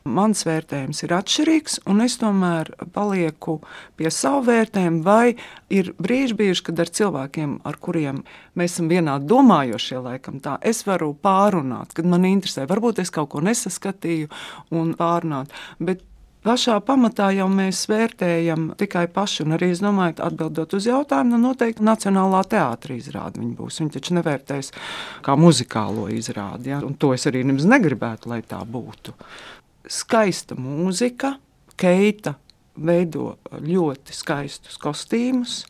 Mans 0.07 0.43
vērtējums 0.47 1.03
ir 1.03 1.13
atšķirīgs, 1.17 1.79
un 1.91 2.01
es 2.05 2.17
tomēr 2.21 2.71
palieku 2.95 3.59
pie 3.99 4.11
sava 4.13 4.43
vērtējuma. 4.47 5.03
Vai 5.05 5.35
ir 5.73 5.93
brīži, 5.99 6.37
bijuši, 6.39 6.65
kad 6.69 6.83
ar 6.83 6.91
cilvēkiem, 6.99 7.57
ar 7.67 7.79
kuriem 7.83 8.23
mēs 8.57 8.77
esam 8.77 8.91
vienādi 8.91 9.29
domājošie, 9.29 9.99
laikam 10.05 10.41
tā, 10.43 10.57
es 10.61 10.83
varu 10.87 11.13
pārunāt, 11.13 11.95
kad 11.97 12.09
man 12.09 12.27
interesē. 12.29 12.67
Varbūt 12.69 13.03
es 13.03 13.13
kaut 13.13 13.31
ko 13.33 13.43
nesaskatīju 13.45 14.31
un 14.75 14.93
pārunāt. 14.97 15.53
Bet 15.79 16.05
Pašā 16.47 16.77
pamatā 16.85 17.31
jau 17.35 17.47
mēs 17.51 17.81
vērtējam 17.91 18.69
tikai 18.79 19.07
paši, 19.11 19.41
un 19.43 19.55
arī 19.57 19.71
es 19.73 19.81
domāju, 19.83 20.15
atbildot 20.23 20.77
uz 20.77 20.85
jautājumu, 20.87 21.33
nu 21.33 21.49
noteikti 21.49 21.83
Nacionālā 21.83 22.39
teātris 22.47 23.01
izrāde 23.01 23.41
viņa 23.41 23.55
būs. 23.57 23.79
Viņa 23.81 23.95
taču 23.97 24.15
nevērtēs 24.15 24.69
kā 25.25 25.35
muzikālo 25.35 26.05
izrādi, 26.13 26.71
ja? 26.71 26.79
un 26.87 26.95
to 26.95 27.11
es 27.17 27.27
arī 27.27 27.41
nemaz 27.47 27.67
negribētu, 27.67 28.31
lai 28.31 28.39
tā 28.47 28.61
būtu. 28.63 29.17
Skaista 29.87 30.57
mūzika, 30.59 31.37
keita 31.79 32.35
veido 32.77 33.35
ļoti 33.63 34.15
skaistus 34.15 34.77
kostīmus. 34.81 35.61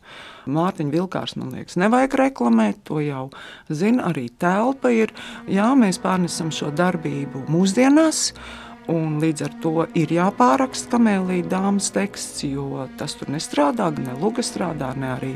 Mārtiņa 0.48 0.94
Vilkārs, 0.94 1.36
man 1.38 1.52
liekas, 1.56 1.76
nevajag 1.80 2.16
reklamēt, 2.22 2.80
to 2.88 3.02
jau 3.04 3.28
zina. 3.68 4.08
Arī 4.10 4.28
telpa 4.40 4.92
ir. 4.94 5.12
Jā, 5.50 5.70
mēs 5.76 6.00
pārnesam 6.02 6.52
šo 6.54 6.72
darbību 6.74 7.46
mūsdienās. 7.52 8.32
Un 8.88 9.18
līdz 9.20 9.42
ar 9.44 9.54
to 9.60 9.72
ir 10.00 10.12
jāpāraksta 10.16 10.94
kamēlīja 10.94 11.50
dāmas 11.52 11.90
teksts, 11.92 12.40
jo 12.48 12.86
tas 12.96 13.18
tur 13.20 13.28
nestrādā, 13.34 13.90
ne 14.00 14.14
luga 14.16 14.40
strādā, 14.40 14.94
ne 14.96 15.10
arī 15.12 15.34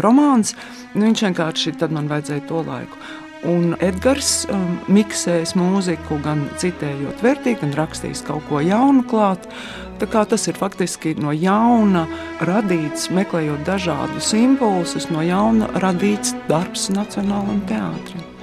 romāns. 0.00 0.54
Nu, 0.94 1.04
viņš 1.04 1.26
vienkārši 1.28 1.74
tad 1.76 1.92
man 1.92 2.08
vajadzēja 2.08 2.46
to 2.48 2.64
laiku. 2.64 3.02
Un 3.44 3.74
Edgars 3.84 4.46
um, 4.48 4.78
miksēs 4.88 5.52
mūziku, 5.58 6.16
gan 6.24 6.46
citējot 6.60 7.20
vērtīgi, 7.24 7.60
gan 7.60 7.74
rakstīs 7.76 8.24
kaut 8.26 8.46
ko 8.48 8.62
jaunu 8.64 9.04
klāt. 9.10 9.44
Tas 9.96 10.48
ir 10.48 10.56
faktiski 10.60 11.14
no 11.20 11.32
jauna 11.32 12.04
radīts, 12.44 13.08
meklējot 13.16 13.64
dažādus 13.68 14.32
impulsus, 14.36 15.08
no 15.12 15.24
jauna 15.24 15.70
radīts 15.80 16.36
darbs 16.50 16.90
Nacionālajam 16.92 17.62
teātrim. 17.70 18.35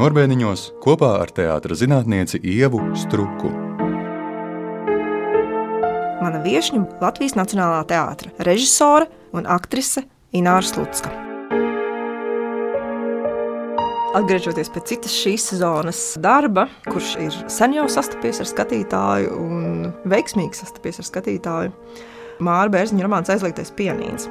Šņurbēniņos 0.00 0.60
kopā 0.80 1.10
ar 1.20 1.28
teātras 1.36 1.82
zinātnieci 1.82 2.38
Ievu 2.40 2.78
Struku. 2.96 3.50
Mana 6.24 6.40
viesņa 6.40 7.02
Latvijas 7.02 7.36
Nacionālā 7.36 7.82
teātra 7.90 8.32
režisore 8.48 9.10
un 9.36 9.44
aktrise 9.44 10.06
Ināra 10.32 10.64
Slutska. 10.64 11.12
Atgriežoties 14.16 14.72
pie 14.72 14.84
citas 14.88 15.18
šīs 15.20 15.50
sezonas 15.52 16.00
darba, 16.24 16.64
kurš 16.88 17.12
ir 17.20 17.36
sen 17.52 17.76
jau 17.76 17.84
sastapies 17.92 18.40
ar 18.40 18.48
skatītāju 18.48 19.36
un 19.36 19.90
veiksmīgi 20.08 20.62
sastapies 20.62 21.04
ar 21.04 21.10
skatītāju, 21.12 21.76
Māra 22.40 22.72
Bērziņa 22.72 23.04
romāns 23.04 23.36
aizliegtais 23.36 23.76
pianīns. 23.76 24.30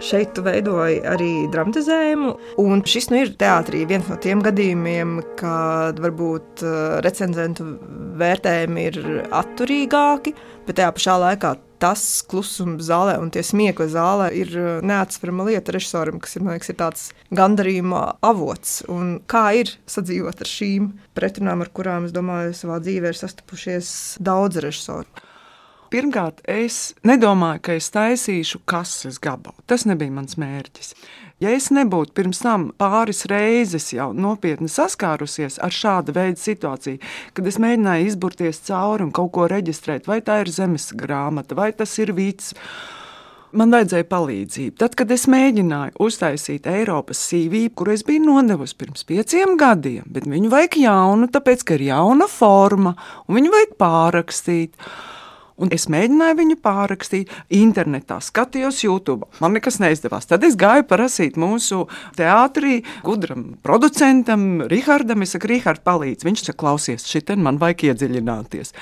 Šeit 0.00 0.30
tu 0.32 0.40
veidoji 0.40 1.02
arī 1.04 1.30
dramatizējumu, 1.52 2.30
un 2.62 2.80
šis 2.88 3.10
nu 3.12 3.18
ir 3.20 3.34
teātrī 3.40 3.82
viens 3.88 4.06
no 4.08 4.16
tiem 4.20 4.40
gadījumiem, 4.44 5.18
kad 5.36 6.00
varbūt 6.00 6.64
uh, 6.64 6.76
recenzentu 7.04 7.66
vērtējumi 8.20 8.86
ir 8.88 9.00
atturīgāki, 9.28 10.32
bet 10.64 10.80
tajā 10.80 10.94
pašā 10.96 11.18
laikā 11.20 11.52
tas 11.80 12.04
klusums 12.28 12.84
zālē 12.88 13.18
un 13.20 13.28
tie 13.32 13.44
smiekli 13.44 13.90
zālē 13.92 14.30
ir 14.40 14.56
uh, 14.56 14.70
neatsverama 14.84 15.50
lieta 15.50 15.76
režisoram, 15.76 16.20
kas 16.22 16.38
ir, 16.38 16.48
liekas, 16.48 16.72
ir 16.72 16.80
tāds 16.80 17.06
gandarījuma 17.36 18.04
avots. 18.24 18.80
Un 18.88 19.18
kā 19.28 19.50
ir 19.60 19.76
sadzīvot 19.84 20.40
ar 20.40 20.48
šīm 20.48 20.94
pretrunām, 21.16 21.60
ar 21.60 21.72
kurām, 21.76 22.08
es 22.08 22.16
domāju, 22.16 22.56
savā 22.56 22.80
dzīvē 22.80 23.12
ir 23.12 23.20
sastapušies 23.20 23.90
daudz 24.24 24.64
režisoru? 24.64 25.28
Pirmkārt, 25.90 26.38
es 26.46 26.92
nedomāju, 27.02 27.64
ka 27.66 27.74
es 27.74 27.88
taisīšu 27.90 28.60
kases 28.70 29.16
gabalu. 29.22 29.58
Tas 29.66 29.82
nebija 29.90 30.12
mans 30.14 30.36
mērķis. 30.38 30.92
Ja 31.42 31.50
es 31.56 31.70
nebūtu 31.72 32.12
pirms 32.14 32.42
tam 32.44 32.68
pāris 32.78 33.24
reizes 33.30 33.88
jau 33.94 34.10
nopietni 34.12 34.68
saskārusies 34.70 35.56
ar 35.64 35.74
šādu 35.74 36.12
veidu 36.14 36.38
situāciju, 36.38 37.00
kad 37.34 37.48
es 37.48 37.58
mēģināju 37.64 38.06
izburties 38.06 38.60
cauri 38.68 39.06
un 39.06 39.10
kaut 39.16 39.32
ko 39.34 39.48
reģistrēt, 39.50 40.06
vai 40.06 40.20
tā 40.22 40.42
ir 40.44 40.52
zemes 40.52 40.90
grāmata, 40.94 41.56
vai 41.58 41.72
tas 41.74 41.96
ir 41.98 42.12
vīts. 42.14 42.52
Man 43.50 43.72
vajadzēja 43.74 44.06
palīdzību. 44.06 44.76
Tad, 44.78 44.94
kad 44.94 45.10
es 45.10 45.24
mēģināju 45.32 45.96
uztaisīt 46.06 46.68
Eiropas 46.70 47.18
CV, 47.32 47.64
kur 47.74 47.90
es 47.90 48.04
biju 48.06 48.28
nodevusi 48.28 48.76
pirms 48.78 49.02
pieciem 49.08 49.56
gadiem, 49.58 50.04
bet 50.06 50.28
viņu 50.30 50.52
vajag 50.52 50.76
jaunu, 50.84 51.26
tāpēc, 51.34 51.64
ka 51.66 51.80
ir 51.80 51.88
jauna 51.88 52.30
forma, 52.30 52.94
un 53.26 53.40
viņu 53.40 53.56
vajag 53.56 53.74
pārrakstīt. 53.80 54.78
Un 55.60 55.72
es 55.74 55.86
mēģināju 55.92 56.36
viņu 56.38 56.56
pārrakstīt 56.64 57.32
internetā, 57.52 58.16
skatījos 58.24 58.80
YouTube. 58.84 59.28
Man 59.42 59.52
nekas 59.56 59.76
neizdevās. 59.82 60.28
Tad 60.30 60.44
es 60.46 60.56
gāju 60.60 60.86
prasīt 60.88 61.36
mūsu 61.40 61.82
teātrī, 62.16 62.78
gudram 63.04 63.50
producentam, 63.64 64.64
Rihardam. 64.70 65.24
Es 65.26 65.34
saku, 65.36 65.50
Rihard, 65.52 65.82
palīdzi. 65.84 66.24
Viņš 66.28 66.44
saka, 66.46 66.58
klausies, 66.64 67.04
šitien 67.08 67.44
man 67.44 67.60
vajag 67.60 67.90
iedziļināties. 67.90 68.72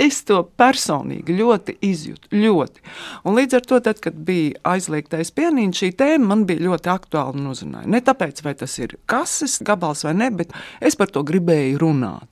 Es 0.00 0.20
to 0.28 0.42
personīgi 0.60 1.38
ļoti 1.38 1.78
izjūtu. 1.88 2.30
Ļoti. 2.36 2.84
Un 3.24 3.38
līdz 3.40 3.58
ar 3.58 3.64
to, 3.72 3.80
tad, 3.88 4.02
kad 4.04 4.18
bija 4.26 4.60
aizliegtais 4.74 5.32
pienīns, 5.36 5.80
šī 5.80 5.90
tēma 5.98 6.34
man 6.34 6.44
bija 6.48 6.66
ļoti 6.68 6.92
aktuāla 6.92 7.40
un 7.40 7.48
uzrunāja. 7.54 7.88
Ne 7.90 8.02
tāpēc, 8.04 8.44
vai 8.44 8.54
tas 8.60 8.76
ir 8.78 8.98
kases 9.10 9.58
gabals 9.66 10.04
vai 10.06 10.14
ne, 10.20 10.30
bet 10.42 10.52
es 10.84 11.00
par 11.00 11.10
to 11.12 11.24
gribēju 11.26 11.80
runāt. 11.80 12.28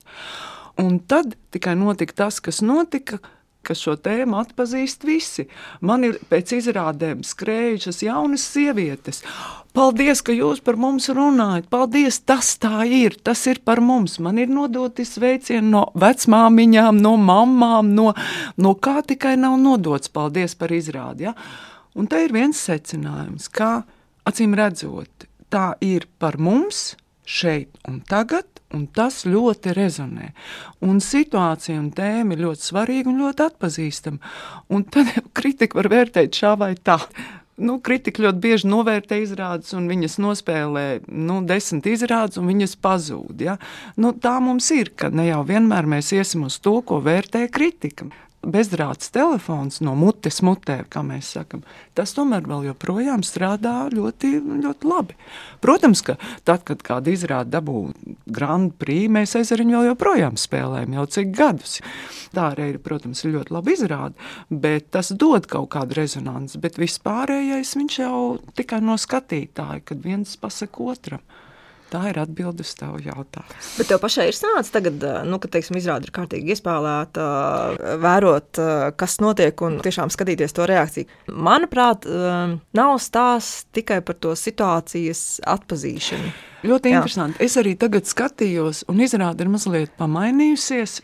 Un 0.78 1.00
tad 1.10 1.34
tikai 1.50 1.74
notika 1.74 2.14
tas, 2.22 2.38
kas 2.44 2.60
notika 2.62 3.18
ka 3.66 3.74
šo 3.76 3.96
tēmu 4.00 4.38
atpazīst 4.40 5.04
visi. 5.06 5.46
Man 5.84 6.06
ir 6.08 6.18
pēc 6.30 6.54
izrādēm 6.58 7.24
skrējušas 7.26 8.02
jaunas 8.06 8.44
sievietes. 8.52 9.22
Paldies, 9.76 10.22
ka 10.24 10.34
jūs 10.34 10.62
par 10.64 10.78
mums 10.80 11.10
runājat. 11.14 11.68
Paldies, 11.70 12.20
tas 12.26 12.54
tā 12.58 12.82
ir. 12.88 13.18
Tas 13.22 13.44
ir 13.50 13.60
par 13.64 13.82
mums. 13.84 14.16
Man 14.24 14.40
ir 14.40 14.50
nodoti 14.50 15.04
sveicieni 15.06 15.68
no 15.70 15.84
vecmāmiņām, 15.98 16.98
no 17.04 17.14
mamām, 17.20 17.92
no, 17.94 18.12
no 18.56 18.74
kā 18.74 19.02
tikai 19.06 19.36
nav 19.38 19.58
nodots. 19.62 20.10
Paldies 20.10 20.56
par 20.58 20.74
izrādi. 20.74 21.28
Ja? 21.28 21.36
Un 21.98 22.08
te 22.10 22.22
ir 22.24 22.34
viens 22.34 22.58
secinājums, 22.58 23.50
kā 23.52 23.82
acīm 24.28 24.56
redzot, 24.58 25.28
tā 25.52 25.72
ir 25.84 26.08
par 26.18 26.40
mums 26.40 26.92
šeit 27.28 27.76
un 27.88 28.00
tagad, 28.08 28.46
un 28.74 28.86
tas 28.92 29.22
ļoti 29.28 29.74
rezonē. 29.76 30.30
Un 30.84 31.02
situācija 31.04 31.78
un 31.80 31.90
tēma 31.94 32.34
ir 32.34 32.44
ļoti 32.46 32.68
svarīga 32.70 33.12
un 33.12 33.20
ļoti 33.22 33.44
atpazīstama. 33.48 34.32
Un 34.72 34.86
tad 34.88 35.12
kritika 35.38 35.80
var 35.80 35.90
vērtēt 35.92 36.40
šā 36.40 36.54
vai 36.60 36.72
tā. 36.76 36.98
Nu, 37.58 37.80
kritika 37.82 38.22
ļoti 38.22 38.38
bieži 38.38 38.68
novērtē 38.70 39.16
izrādes, 39.18 39.72
un 39.74 39.88
viņas 39.90 40.14
nospēlē 40.22 40.84
nu, 41.10 41.40
desmit 41.46 41.88
izrādes, 41.90 42.38
un 42.38 42.46
viņas 42.52 42.76
pazūd. 42.78 43.42
Ja? 43.42 43.56
Nu, 43.98 44.12
tā 44.14 44.36
mums 44.42 44.70
ir, 44.76 44.92
ka 44.94 45.10
ne 45.10 45.26
jau 45.26 45.42
vienmēr 45.48 45.88
mēs 45.90 46.12
iesim 46.14 46.46
uz 46.46 46.60
to, 46.62 46.76
ko 46.86 47.00
vērtē 47.02 47.48
kritika 47.50 48.06
bezdrāts 48.42 49.10
telefons 49.10 49.80
no 49.82 49.94
mutes 49.98 50.40
mutē, 50.46 50.80
kā 50.90 51.02
mēs 51.06 51.32
sakām, 51.34 51.64
tas 51.98 52.14
tomēr 52.14 52.46
vēl 52.48 52.68
joprojām 52.68 53.24
strādā 53.26 53.88
ļoti, 53.92 54.30
ļoti 54.62 54.88
labi. 54.88 55.16
Protams, 55.64 56.02
ka 56.06 56.16
tad, 56.46 56.62
kad 56.68 56.84
kāda 56.86 57.12
izrāda 57.12 57.58
dabū 57.58 57.88
Grand 58.30 58.74
Prix, 58.78 59.10
mēs 59.12 59.34
viņu 59.34 59.74
vēl 59.74 59.90
joprojām 59.90 60.38
spēlējam 60.38 60.94
jau 60.98 61.06
cik 61.18 61.34
gadus. 61.34 61.80
Tā 62.34 62.52
arī, 62.52 62.70
protams, 62.82 63.24
ir 63.24 63.34
ļoti 63.34 63.54
labi 63.56 63.74
izrāda, 63.74 64.30
bet 64.50 64.92
tas 64.94 65.10
dod 65.10 65.48
kaut 65.50 65.72
kādu 65.74 65.98
rezonanci, 65.98 66.60
bet 66.62 66.78
vispārējais 66.78 67.74
viņš 67.80 68.00
jau 68.04 68.22
tikai 68.58 68.80
no 68.84 68.98
skatītāja, 69.00 69.82
kad 69.88 70.04
viens 70.04 70.38
pasaka 70.40 70.90
otram. 70.94 71.24
Tā 71.88 72.02
ir 72.10 72.18
atbilde 72.20 72.64
uz 72.66 72.74
tavu 72.76 72.98
jautājumu. 73.00 73.54
Bet 73.78 73.88
tev 73.88 74.00
pašai 74.02 74.26
ir 74.28 74.36
sanācis 74.36 74.74
tagad, 74.74 75.04
nu, 75.24 75.38
kad 75.40 75.54
teiksim, 75.54 75.78
izrāda 75.80 76.04
ir 76.04 76.12
kārtīgi 76.12 76.52
iespēlēta, 76.52 77.28
vērot, 78.02 78.60
kas 79.00 79.16
notiek 79.24 79.64
un 79.64 79.78
tiešām 79.84 80.12
skatīties 80.12 80.52
to 80.56 80.68
reakciju. 80.68 81.08
Manuprāt, 81.32 82.04
nav 82.76 82.98
stāsts 83.00 83.64
tikai 83.72 84.02
par 84.04 84.20
to 84.20 84.36
situācijas 84.36 85.40
atpazīšanu. 85.48 86.36
Ļoti 86.66 86.90
interesanti. 86.90 87.38
Jā. 87.38 87.46
Es 87.46 87.54
arī 87.60 87.72
tagad 87.78 88.08
skatījos, 88.10 88.82
un 88.90 89.00
izrāde 89.04 89.44
ir 89.44 89.50
mazliet 89.52 89.92
pamainījusies. 90.00 90.96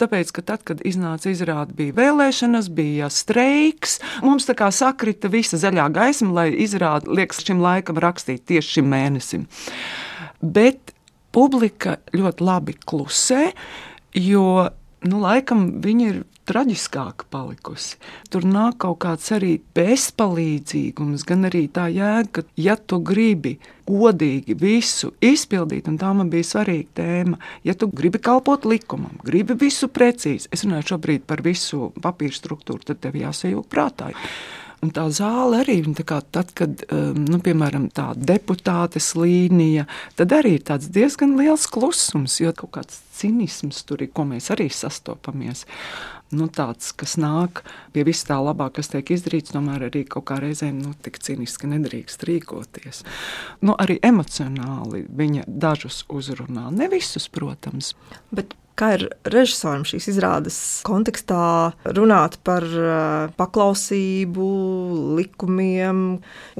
Tāpēc, 0.00 0.30
ka 0.32 0.44
tad, 0.48 0.62
kad 0.66 0.80
iznāca 0.88 1.28
izrāde, 1.30 1.76
bija 1.76 1.94
vēlēšanas, 1.98 2.70
bija 2.72 3.10
streiks. 3.12 4.00
Mums 4.24 4.48
tā 4.48 4.56
kā 4.58 4.72
sakrita 4.72 5.28
visa 5.30 5.60
zaļā 5.60 5.90
gaisma, 5.92 6.32
lai 6.40 6.46
izrāde 6.64 7.12
liekas 7.12 7.44
šim 7.44 7.60
laikam 7.62 8.00
rakstīt 8.00 8.48
tieši 8.48 8.80
šim 8.80 8.88
mēnesim 8.90 9.46
bet 10.42 10.92
publika 11.32 11.96
ļoti 12.12 12.44
labi 12.44 12.76
klusē, 12.76 13.52
jo 14.18 14.46
nu, 15.08 15.22
laikam 15.22 15.66
viņi 15.82 16.08
ir 16.10 16.20
traģiskāka 16.48 17.28
palikusi. 17.30 17.98
Tur 18.32 18.44
nāk 18.48 18.80
kaut 18.82 18.98
kāds 19.04 19.30
arī 19.34 19.54
bezpalīdzīgums, 19.76 21.24
gan 21.28 21.46
arī 21.48 21.64
tā 21.72 21.86
jēga, 21.92 22.26
ka, 22.34 22.44
ja 22.58 22.74
tu 22.76 22.98
gribi 23.04 23.54
godīgi 23.88 24.56
visu 24.58 25.12
izpildīt, 25.22 25.88
un 25.90 25.98
tā 26.00 26.10
man 26.16 26.30
bija 26.32 26.48
svarīga 26.50 26.98
tēma, 26.98 27.38
ja 27.66 27.76
tu 27.78 27.88
gribi 27.90 28.20
kalpot 28.22 28.66
likumam, 28.68 29.20
gribi 29.24 29.56
visu 29.58 29.88
precīzi, 29.92 30.50
es 30.52 30.66
runāju 30.66 30.94
šobrīd 30.94 31.26
par 31.30 31.44
visu 31.46 31.92
papīra 32.02 32.34
struktūru, 32.36 32.82
tad 32.90 33.02
tev 33.02 33.18
jāsajūt 33.22 33.70
prātā. 33.70 34.10
Un 34.82 34.90
tā 34.90 35.04
zāle 35.14 35.60
arī, 35.62 35.76
kā, 36.02 36.16
tad, 36.34 36.48
kad 36.58 36.80
um, 36.90 37.20
nu, 37.22 37.38
piemēram 37.38 37.84
tā 37.94 38.08
deputātes 38.18 39.12
līnija, 39.14 39.84
tad 40.18 40.34
arī 40.34 40.56
ir 40.58 40.88
diezgan 40.90 41.36
liels 41.38 41.68
klusums, 41.70 42.40
jo 42.42 42.50
kaut 42.58 42.72
kāds 42.74 42.98
cinisms 43.14 43.84
tur 43.86 44.02
ir, 44.02 44.10
ko 44.10 44.26
mēs 44.26 44.50
arī 44.50 44.66
sastopamies. 44.74 45.62
Nu, 46.32 46.48
tāds, 46.48 46.90
kas 46.96 47.14
nāk 47.20 47.60
pie 47.92 48.02
vis 48.08 48.24
tā 48.26 48.38
labā, 48.42 48.70
kas 48.74 48.88
tiek 48.90 49.12
izdarīts, 49.14 49.52
tomēr 49.52 49.86
arī 49.90 50.02
kaut 50.08 50.24
kā 50.30 50.40
reizēm 50.42 50.80
nu, 50.80 50.94
tik 51.04 51.20
ciniski 51.22 51.68
nedrīkst 51.70 52.24
rīkoties. 52.26 53.04
Nu, 53.62 53.76
arī 53.76 54.00
emocionāli 54.02 55.04
viņa 55.12 55.44
dažus 55.46 56.02
uzrunā, 56.10 56.72
ne 56.74 56.88
visus, 56.90 57.28
protams. 57.30 57.92
Bet 58.34 58.56
Kā 58.78 58.94
ir 58.96 59.06
režisoram 59.28 59.84
šīs 59.88 60.08
izrādes 60.14 60.58
kontekstā 60.86 61.72
runāt 61.92 62.38
par 62.46 62.64
paklausību, 63.36 64.48
likumiem 65.18 66.02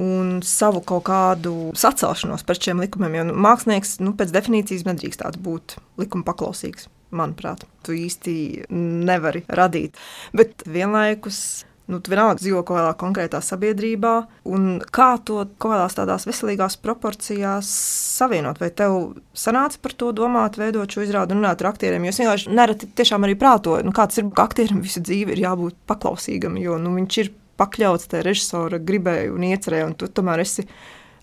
un 0.01 0.33
savu 0.45 0.83
kaut 0.85 1.07
kādu 1.09 1.55
sacelšanos 1.77 2.45
par 2.45 2.61
šiem 2.61 2.83
likumiem? 2.85 3.17
Jo 3.19 3.27
nu, 3.31 3.37
mākslinieks 3.47 3.97
nu, 4.03 4.13
pēc 4.17 4.33
definīcijas 4.35 4.85
nedrīkst 4.89 5.25
būt 5.43 5.77
likuma 6.01 6.27
paklausīgs. 6.29 6.89
Manuprāt, 7.13 7.67
tu 7.85 7.93
īsti 7.93 8.33
nevari 8.73 9.43
radīt. 9.45 9.99
Bet 10.33 10.65
vienlaikus 10.65 11.63
Nu, 11.93 11.99
tu 12.01 12.09
vienalga 12.09 12.39
dzīvo 12.39 12.63
kaut 12.65 12.79
kādā 12.79 12.93
konkrētā 12.97 13.37
sabiedrībā, 13.45 14.13
un 14.49 14.79
kā 14.93 15.11
to 15.21 15.43
kaut 15.61 15.75
kādās 15.75 15.97
tādās 15.99 16.25
veselīgās 16.25 16.79
proporcijās 16.81 17.69
savienot. 18.17 18.57
Vai 18.63 18.71
tev 18.73 18.95
sanāca 19.37 19.77
par 19.83 19.93
to 19.99 20.09
domāt, 20.17 20.57
veidot 20.57 20.89
šo 20.89 21.03
izrādi 21.05 21.35
un 21.35 21.43
runāt 21.43 21.61
ar 21.61 21.69
aktieriem? 21.69 22.07
Jo 22.07 22.15
es 22.15 22.21
vienkārši 22.23 22.55
nereti 22.57 22.89
tiešām 22.97 23.27
arī 23.27 23.37
prātoju, 23.37 23.85
nu, 23.85 23.93
kāds 23.93 24.17
ir 24.17 24.31
aktierim 24.41 24.81
visu 24.81 25.03
dzīvi 25.05 25.35
ir 25.35 25.43
jābūt 25.43 25.77
paklausīgam, 25.91 26.57
jo 26.63 26.79
nu, 26.81 26.95
viņš 26.97 27.19
ir 27.21 27.31
pakļauts 27.61 28.09
tajā 28.09 28.25
režisora 28.25 28.81
gribēju 28.81 29.37
un 29.37 29.47
iecerēju, 29.51 29.91
un 29.91 29.95
tu 29.99 30.09
tomēr 30.09 30.41
esi 30.41 30.65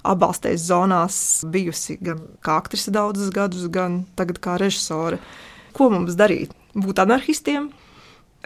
atbalstējis 0.06 0.68
zonās 0.70 1.18
bijusi 1.50 1.98
gan 2.00 2.22
kā 2.46 2.61
aktrise 2.62 2.94
daudzus 2.94 3.35
gadus, 3.35 3.66
gan 3.74 4.04
tagad 4.14 4.38
kā 4.38 4.54
režisore. 4.62 5.18
Ko 5.74 5.90
mums 5.90 6.14
darīt? 6.18 6.54
Būt 6.78 7.02
anarchistiem? 7.02 7.72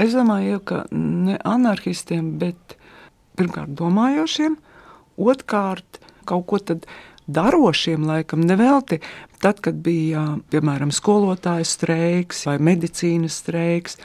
Es 0.01 0.15
domāju, 0.17 0.59
ka 0.67 0.85
ne 0.91 1.37
anarchistiem, 1.47 2.35
bet 2.41 2.77
pirmkārt 3.39 3.75
domājošiem, 3.79 4.57
otrkārt 5.19 6.01
kaut 6.27 6.47
ko 6.51 6.59
darošiem, 7.27 8.07
laikam 8.07 8.43
nevelti. 8.45 9.01
Tad, 9.41 9.61
kad 9.65 9.77
bija 9.85 10.39
piemēram 10.51 10.93
skolotāju 10.95 11.67
streiks 11.69 12.45
vai 12.49 12.57
medicīnas 12.59 13.39
streiks, 13.43 13.99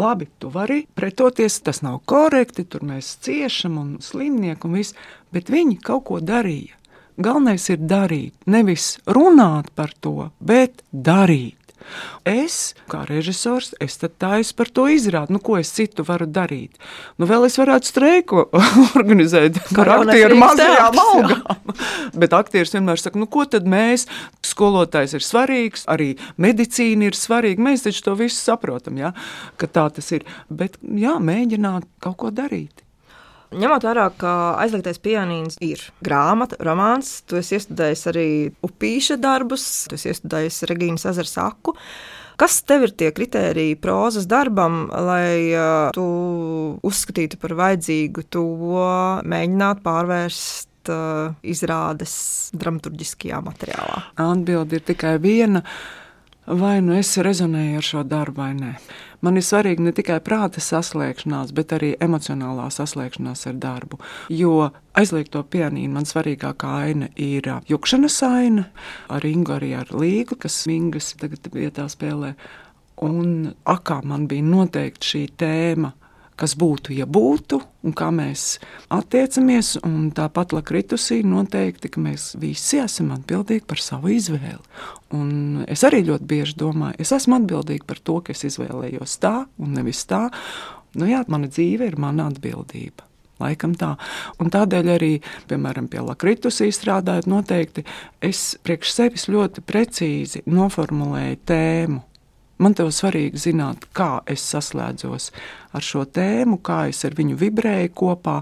labi, 0.00 0.28
tu 0.38 0.50
vari 0.54 0.84
pretoties, 0.94 1.60
tas 1.66 1.82
nav 1.82 2.00
korekti, 2.10 2.64
tur 2.64 2.86
mēs 2.86 3.16
ciešam 3.24 3.78
un 3.78 3.90
slimnieki 4.02 4.68
un 4.68 4.78
viss, 4.78 4.96
bet 5.34 5.50
viņi 5.52 5.78
kaut 5.82 6.06
ko 6.10 6.20
darīja. 6.22 6.78
Galvenais 7.14 7.68
ir 7.70 7.78
darīt, 7.78 8.34
nevis 8.50 8.96
runāt 9.06 9.70
par 9.74 9.92
to, 10.02 10.30
bet 10.42 10.82
darīt. 10.90 11.63
Es, 12.28 12.74
kā 12.90 13.02
režisors, 13.08 13.72
es 13.82 13.98
taisu 14.00 14.54
par 14.56 14.70
to 14.72 14.86
izrādi. 14.92 15.34
Nu, 15.34 15.40
ko 15.44 15.58
es 15.60 15.72
citu 15.76 16.04
varu 16.06 16.26
darīt? 16.30 16.78
Nu, 17.20 17.28
vēl 17.30 17.46
es 17.48 17.58
varētu 17.60 17.90
streiku 17.90 18.44
organizēt 18.98 19.60
ar 19.80 19.92
aktieru 19.98 20.38
mazajām 20.40 21.00
algām. 21.04 21.74
Bet 22.20 22.36
aktieris 22.36 22.74
vienmēr 22.76 23.02
saka, 23.02 23.20
nu, 23.20 23.28
ko 23.30 23.44
tad 23.50 23.68
mēs, 23.68 24.06
skolotājs 24.46 25.16
ir 25.18 25.26
svarīgs, 25.26 25.88
arī 25.90 26.14
medicīna 26.40 27.10
ir 27.10 27.18
svarīga. 27.18 27.64
Mēs 27.64 27.86
taču 27.88 28.06
to 28.08 28.16
visu 28.20 28.40
saprotam, 28.40 29.00
ja? 29.00 29.12
ka 29.60 29.68
tā 29.70 29.88
tas 29.94 30.10
ir. 30.16 30.24
Bet 30.48 30.80
jā, 30.82 31.18
mēģināt 31.20 31.88
kaut 32.04 32.20
ko 32.24 32.32
darīt. 32.34 32.83
Ņemot 33.54 33.84
vērā, 33.86 34.08
ka 34.18 34.32
aizliegtais 34.62 34.98
pianīns 35.02 35.58
ir 35.62 35.82
grāmata, 36.04 36.58
romāns, 36.64 37.20
tu 37.28 37.38
esi 37.38 37.58
iestudējis 37.58 38.04
arī 38.10 38.28
upīša 38.66 39.18
darbus, 39.22 39.64
tu 39.90 39.98
esi 39.98 40.10
iestudējis 40.10 40.64
Regīnas 40.70 41.06
ezera 41.10 41.30
saku. 41.30 41.76
Kas 42.40 42.58
tev 42.66 42.88
ir 42.88 42.94
tie 42.98 43.12
kriteriji 43.14 43.76
prozas 43.78 44.26
darbam, 44.26 44.88
lai 44.90 45.54
uh, 45.54 45.92
tu 45.94 46.04
uzskatītu 46.82 47.38
par 47.38 47.54
vajadzīgu 47.60 48.24
to 48.34 48.46
mēģināt 49.30 49.84
pārvērst 49.84 50.90
uh, 50.90 51.36
izrādes 51.46 52.16
dramaturgiskajā 52.58 53.38
materiālā? 53.44 54.00
Atbilde 54.26 54.80
ir 54.80 54.88
tikai 54.90 55.14
viena. 55.22 55.62
Vai 56.44 56.80
nu 56.84 56.98
es 56.98 57.14
rezonēju 57.24 57.78
ar 57.80 57.86
šo 57.86 58.02
darbu, 58.04 58.42
vai 58.42 58.50
nē. 58.58 58.72
Man 59.24 59.40
ir 59.40 59.44
svarīgi 59.46 59.80
ne 59.86 59.92
tikai 59.96 60.18
prāta 60.24 60.60
saslēgšanās, 60.60 61.54
bet 61.56 61.72
arī 61.72 61.94
emocionālā 62.04 62.66
saslēgšanās 62.74 63.46
ar 63.48 63.56
darbu. 63.62 63.96
Jo 64.28 64.68
aizliegto 65.00 65.40
pianīnu 65.48 65.96
man 65.96 66.08
svarīgākā 66.08 66.72
aina 66.84 67.08
ir 67.16 67.48
jukšanas 67.70 68.18
aina, 68.28 68.66
ar 69.08 69.24
Ingu 69.24 69.56
arī 69.56 69.72
ar 69.78 69.94
līgu, 69.96 70.36
kas 70.44 70.58
Mingas 70.68 71.14
tagad 71.20 71.48
vietā 71.54 71.88
spēlē. 71.88 72.34
Un 73.04 73.54
akā 73.64 74.02
man 74.04 74.28
bija 74.28 74.44
noteikti 74.44 75.14
šī 75.14 75.24
tēma 75.40 75.94
kas 76.40 76.54
būtu, 76.58 76.94
ja 76.96 77.06
būtu, 77.06 77.60
un 77.86 77.94
kā 77.96 78.10
mēs 78.14 78.58
attiecamies. 78.94 79.76
Tāpat 80.16 80.54
Lakritusī 80.56 81.20
noteikti, 81.26 81.90
ka 81.94 82.02
mēs 82.02 82.32
visi 82.40 82.80
esam 82.82 83.12
atbildīgi 83.14 83.66
par 83.70 83.82
savu 83.82 84.12
izvēli. 84.14 84.62
Un 85.14 85.64
es 85.70 85.84
arī 85.86 86.02
ļoti 86.08 86.28
bieži 86.30 86.58
domāju, 86.60 86.98
es 87.02 87.14
esmu 87.14 87.38
atbildīga 87.40 87.86
par 87.88 88.02
to, 88.02 88.20
ka 88.24 88.34
es 88.34 88.44
izvēlējos 88.50 89.18
tā 89.22 89.34
un 89.62 89.74
nevis 89.78 90.04
tā. 90.10 90.28
Nu, 90.94 91.08
jā, 91.10 91.24
mana 91.30 91.50
dzīve 91.50 91.90
ir 91.90 91.98
mana 91.98 92.28
atbildība. 92.30 93.06
Laikam 93.42 93.72
tā. 93.74 93.96
Un 94.38 94.50
tādēļ 94.54 94.90
arī, 94.94 95.12
piemēram, 95.50 95.88
pie 95.90 96.04
Lakritus 96.06 96.60
izstrādājot, 96.62 97.26
noteikti 97.30 97.82
es 98.22 98.52
priekš 98.62 98.92
sevis 98.94 99.26
ļoti 99.26 99.64
precīzi 99.66 100.44
noformulēju 100.46 101.40
tēmu 101.50 102.02
Man 102.62 102.74
te 102.78 102.86
svarīgi 102.86 103.40
zināt, 103.48 103.88
kā 103.96 104.20
es 104.30 104.44
saslēdzos 104.46 105.30
ar 105.74 105.82
šo 105.82 106.04
tēmu, 106.06 106.60
kā 106.62 106.84
es 106.92 107.02
ar 107.06 107.16
viņu 107.18 107.34
vibrēju 107.40 107.90
kopā. 107.98 108.36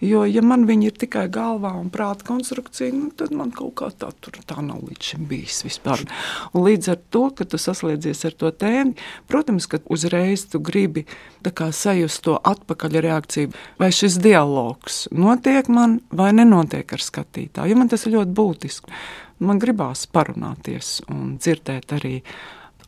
Jo, 0.00 0.22
ja 0.24 0.40
man 0.40 0.64
viņi 0.68 0.88
ir 0.88 0.96
tikai 1.02 1.26
galvā 1.32 1.74
un 1.76 1.90
prāta 1.92 2.24
konstrukcija, 2.30 2.94
nu, 2.96 3.10
tad 3.12 3.34
man 3.36 3.52
kaut 3.52 3.74
kā 3.80 3.90
tā, 3.92 4.08
tur, 4.24 4.40
tā 4.48 4.62
nav 4.64 4.80
līdz 4.86 5.10
šim 5.10 5.28
bijis 5.28 5.60
vispār. 5.66 6.06
Un 6.54 6.64
līdz 6.64 6.92
ar 6.94 7.00
to, 7.12 7.26
ka 7.36 7.44
tu 7.44 7.60
saslēdzies 7.60 8.24
ar 8.30 8.38
to 8.40 8.52
tēmu, 8.64 8.96
protams, 9.28 9.68
ka 9.68 9.82
uzreiz 9.92 10.48
tu 10.48 10.62
gribi 10.64 11.04
sajust 11.44 12.22
to 12.24 12.38
atpakaļreakciju, 12.48 13.52
vai 13.80 13.92
šis 13.94 14.18
dialogs 14.24 15.06
notiek 15.12 15.68
man 15.68 16.00
vai 16.10 16.32
nenotiek 16.32 16.92
ar 16.92 17.04
skatītāju. 17.04 17.72
Jo 17.72 17.76
man 17.78 17.88
tas 17.92 18.06
ir 18.06 18.16
ļoti 18.16 18.36
būtiski. 18.36 19.00
Man 19.44 19.60
gribās 19.62 20.06
parunāties 20.10 20.98
un 21.12 21.36
dzirdēt 21.38 21.92
arī 21.94 22.16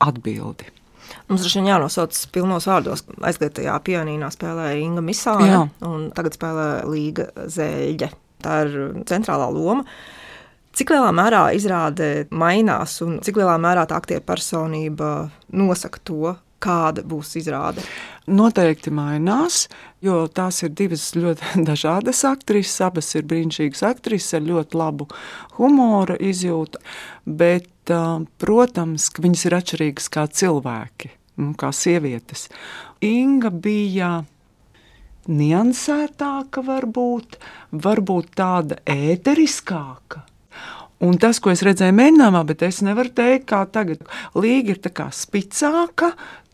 atbildi. 0.00 0.68
Mums 1.30 1.46
vien 1.50 1.68
jānosauc 1.70 2.16
pilnos 2.34 2.68
vārdos. 2.70 3.02
Aizgātajā 3.26 3.74
pianīnā 3.86 4.30
spēlēja 4.34 4.78
Inga 4.82 5.02
Misāne, 5.04 5.60
un 5.86 6.08
tagad 6.14 6.36
spēlē 6.36 6.68
Līga 6.90 7.30
Zēļģe. 7.50 8.10
Tā 8.40 8.56
ir 8.66 8.76
centrālā 9.10 9.50
loma. 9.52 9.84
Cik 10.76 10.92
lielā 10.94 11.10
mērā 11.14 11.42
izrāde 11.56 12.28
mainās, 12.30 13.00
un 13.02 13.18
cik 13.26 13.40
lielā 13.40 13.56
mērā 13.60 13.88
tā 13.90 13.98
aktieru 13.98 14.22
personība 14.26 15.10
nosaka 15.50 16.02
to, 16.06 16.36
kāda 16.62 17.04
būs 17.06 17.34
izrāde? 17.40 17.84
Noteikti 18.30 18.92
mainās, 18.94 19.64
jo 20.04 20.22
tās 20.28 20.62
ir 20.62 20.74
divas 20.78 21.08
ļoti 21.16 21.64
dažādas 21.70 22.22
aktrises. 22.28 22.80
Abas 22.86 23.10
ir 23.18 23.26
brīnišķīgas 23.30 23.84
aktrises 23.90 24.38
ar 24.38 24.46
ļoti 24.46 24.80
labu 24.80 25.08
humora 25.58 26.18
izjūtu, 26.20 26.82
bet, 27.26 27.70
protams, 28.42 29.08
ka 29.10 29.24
viņas 29.24 29.46
ir 29.48 29.56
atšķirīgas 29.60 30.10
kā 30.14 30.26
cilvēki, 30.40 31.14
kā 31.58 31.72
sievietes. 31.74 32.46
Inga 33.04 33.50
bija 33.50 34.20
niansētāka, 35.30 36.62
varbūt, 36.64 37.38
varbūt 37.72 38.34
tāda 38.38 38.80
ēteriskāka. 38.88 40.26
Un 41.00 41.16
tas, 41.16 41.38
ko 41.40 41.48
es 41.48 41.62
redzēju 41.64 41.94
mēģinājumā, 41.96 42.42
bet 42.50 42.62
es 42.66 42.82
nevaru 42.84 43.12
teikt, 43.16 43.46
kā 43.48 43.62
tagad. 43.72 44.02
Līga 44.36 44.74
ir 44.74 44.80
tā 44.84 44.90
kā 44.92 45.06
spicāka, 45.16 46.10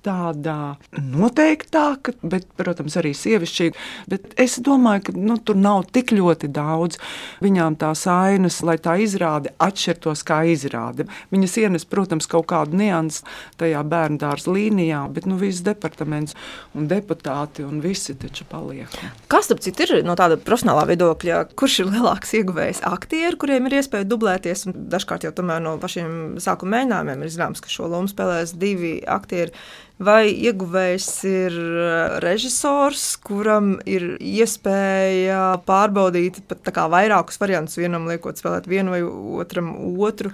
tāda 0.07 0.77
noteiktāka, 0.95 2.15
bet, 2.23 2.47
protams, 2.59 2.97
arī 3.01 3.13
sievišķīga. 3.17 3.87
Bet 4.11 4.37
es 4.41 4.59
domāju, 4.63 5.09
ka 5.09 5.15
nu, 5.19 5.39
tur 5.43 5.59
nav 5.59 5.89
tik 5.95 6.15
ļoti 6.15 6.51
daudz 6.55 7.01
viņām 7.45 7.79
tās 7.81 8.07
ainas, 8.11 8.61
lai 8.67 8.79
tā 8.83 8.97
izrāde 9.03 9.53
atšķirtos 9.63 10.23
kā 10.27 10.43
izrāde. 10.53 11.09
Viņas 11.35 11.57
ienes, 11.65 11.87
protams, 11.89 12.29
kaut 12.31 12.49
kādu 12.53 12.79
niansu 12.79 13.27
tajā 13.61 13.83
bērnu 13.87 14.21
dārza 14.23 14.53
līnijā, 14.55 15.03
bet 15.13 15.27
nu, 15.29 15.39
viss 15.41 15.65
departaments 15.67 16.37
un 16.77 16.89
deputāti 16.91 17.67
un 17.67 17.81
visi 17.85 18.15
taču 18.19 18.47
paliek. 18.51 18.93
Kas 19.33 19.51
tad 19.51 19.67
ir 19.67 19.97
no 20.07 20.17
tāda 20.19 20.39
profesionālā 20.41 20.87
viedokļa, 20.93 21.43
kurš 21.59 21.81
ir 21.83 21.91
lielāks 21.95 22.35
ieguvējs? 22.39 22.85
Aktieri, 22.87 23.39
kuriem 23.41 23.69
ir 23.69 23.81
iespēja 23.81 24.09
dublēties, 24.09 24.69
un 24.69 24.79
dažkārt 24.93 25.27
jau 25.27 25.35
tomēr 25.37 25.63
no 25.65 25.77
pašiem 25.83 26.39
sākuma 26.43 26.79
mēģinājumiem 26.79 27.25
ir 27.25 27.35
zināms, 27.35 27.63
ka 27.65 27.73
šo 27.73 27.91
lomu 27.91 28.11
spēlēs 28.11 28.55
divi 28.61 28.99
aktieri 29.07 29.55
vai 30.03 30.29
ieguvējs 30.29 31.09
ir 31.29 31.57
eh, 31.57 32.19
režisors, 32.25 33.15
kuram 33.25 33.77
ir 33.89 34.15
iespēja 34.21 35.57
pārbaudīt 35.69 36.43
pat 36.51 36.71
vairākus 36.93 37.41
variantus, 37.41 37.79
vienam 37.81 38.09
liekot 38.11 38.39
spēlēt 38.41 38.69
vienu 38.69 38.95
vai 38.95 39.03
otram 39.43 39.73
otru. 39.97 40.33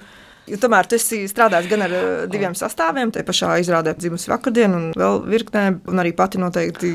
Jo 0.51 0.59
tomēr 0.59 0.89
tu 0.91 0.99
esi 0.99 1.23
strādājis 1.31 1.71
gan 1.71 1.87
ar 1.87 1.95
eh, 1.95 2.07
diviem 2.33 2.57
sastāviem, 2.59 3.15
te 3.15 3.23
pašā 3.27 3.55
izrādē 3.63 3.95
dzimusi 3.99 4.33
vakardien, 4.33 4.75
un 4.75 4.89
vēl 4.99 5.23
virknē, 5.31 5.69
un 5.93 6.03
arī 6.03 6.15
pati 6.19 6.43
noteikti 6.43 6.93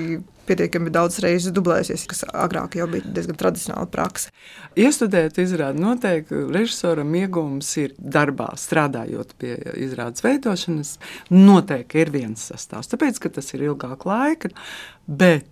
pietiekami 0.48 0.94
daudz 0.94 1.20
reizes 1.24 1.54
dublējusies, 1.56 2.06
kas 2.10 2.24
agrāk 2.32 2.78
jau 2.80 2.88
bija 2.92 3.06
diezgan 3.18 3.40
tradicionāla 3.40 3.90
praksa. 3.92 4.32
Iestudēt 4.80 5.40
izrādi 5.42 5.84
noteikti 5.84 6.46
režisoram 6.56 7.14
iegūms 7.22 7.74
ir 7.84 7.96
darbā, 7.98 8.50
strādājot 8.60 9.36
pie 9.42 9.58
izrādes 9.76 10.26
veidošanas. 10.26 10.96
Noteikti 11.34 12.04
ir 12.04 12.14
viens 12.16 12.48
sastāvs, 12.52 12.92
tāpēc, 12.94 13.22
ka 13.24 13.34
tas 13.40 13.54
ir 13.54 13.68
ilgāk 13.70 14.08
laika, 14.08 14.54
bet 15.08 15.48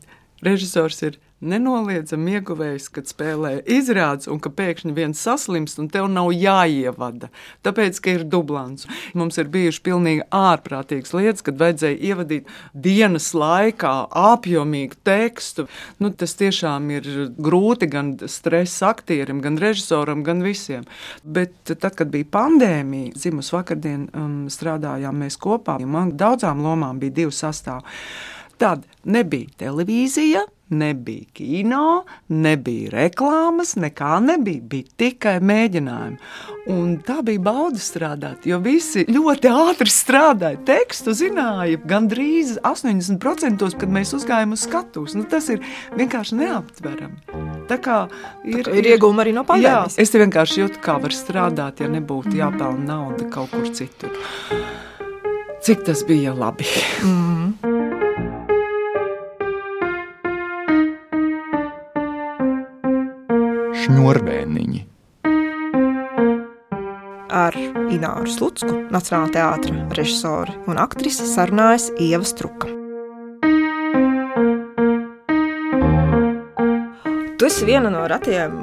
režisors 0.46 1.02
ir 1.08 1.20
nenoliedzami 1.44 2.38
ieguvējis, 2.38 2.88
kad 2.96 3.10
spēlē 3.10 3.52
izrādes, 3.68 4.30
un 4.32 4.40
ka 4.44 4.52
pēkšņi 4.56 4.94
viens 4.96 5.22
saslimst, 5.22 5.80
un 5.82 5.90
tev 5.92 6.08
nav 6.12 6.32
jāievada. 6.34 7.30
Tāpēc, 7.66 8.00
ka 8.00 8.16
ir 8.16 8.26
dublants. 8.32 8.88
Mums 9.18 9.40
ir 9.42 9.50
bijušas 9.52 9.84
pilnīgi 9.86 10.26
ārprātīgas 10.36 11.14
lietas, 11.16 11.46
kad 11.46 11.60
vajadzēja 11.60 12.00
ievadīt 12.10 12.52
dienas 12.72 13.32
laikā 13.36 13.94
apjomīgu 14.26 15.00
tekstu. 15.08 15.68
Nu, 16.00 16.12
tas 16.16 16.36
tiešām 16.40 16.90
ir 16.96 17.10
grūti 17.36 17.90
gan 17.92 18.16
stresa 18.32 18.94
aktierim, 18.94 19.42
gan 19.44 19.60
režisoram, 19.62 20.24
gan 20.26 20.44
visiem. 20.46 20.88
Bet 21.24 21.58
tad, 21.68 21.92
kad 21.98 22.14
bija 22.14 22.30
pandēmija, 22.38 23.16
dzimus 23.18 23.52
vakardien 23.56 24.08
um, 24.14 24.38
strādājām 24.52 25.26
mēs 25.26 25.40
kopā, 25.42 25.78
man 25.86 26.16
daudzām 26.20 26.64
lomām 26.66 27.02
bija 27.02 27.22
divi 27.24 27.36
sastāvdi. 27.36 27.92
Tad 28.62 28.86
nebija 29.04 29.52
televīzija, 29.60 30.46
nebija 30.70 31.26
kino, 31.34 32.04
nebija 32.28 32.90
reklāmas, 32.94 33.76
nekā 33.78 34.18
nebija. 34.24 34.62
Bija 34.66 34.96
tikai 34.98 35.36
mēģinājumi. 35.46 36.18
Un 36.74 36.96
tā 37.06 37.20
bija 37.26 37.44
bauda 37.46 37.82
strādāt, 37.82 38.48
jo 38.50 38.58
visi 38.64 39.06
ļoti 39.10 39.52
ātri 39.52 39.92
strādāja. 39.92 40.62
Tekstu 40.66 41.14
zināja 41.18 41.78
gandrīz 41.86 42.56
80%, 42.66 43.68
kad 43.82 43.94
mēs 43.94 44.16
uzgājām 44.18 44.56
uz 44.56 44.66
skatuves. 44.66 45.18
Nu, 45.18 45.28
tas 45.30 45.52
ir 45.54 45.62
vienkārši 46.00 46.40
neaptverami. 46.42 47.22
Tā 47.70 47.78
kā 47.82 48.00
ir, 48.46 48.64
tā 48.64 48.72
kā 48.72 48.80
ir 48.80 48.92
iegūmi 48.96 49.26
arī 49.26 49.36
no. 49.38 49.46
Jā, 49.62 49.86
es 50.02 50.14
vienkārši 50.16 50.64
jūtu, 50.64 50.82
kā 50.84 50.98
var 51.02 51.14
strādāt, 51.14 51.86
ja 51.86 51.92
nebūtu 51.92 52.40
jāpelna 52.40 52.90
nauda 52.90 53.30
kaut 53.34 53.54
kur 53.54 53.70
citur. 53.78 54.14
Cik 55.66 55.86
tas 55.86 56.06
bija 56.06 56.34
labi. 56.38 56.66
Mm. 57.06 57.75
Šņurbēniņi. 63.86 64.84
Ar 67.36 67.56
Ināru 67.92 68.32
Slutsku, 68.32 68.86
Nacionālā 68.94 69.34
teātra 69.36 69.84
režisori 69.98 70.56
un 70.72 70.80
aktrise 70.82 71.28
sarunājas 71.28 71.90
Ieva 72.00 72.26
Struka. 72.26 72.72
Tu 77.36 77.50
esi 77.50 77.68
viena 77.68 77.92
no 77.94 78.06
retajiem 78.10 78.56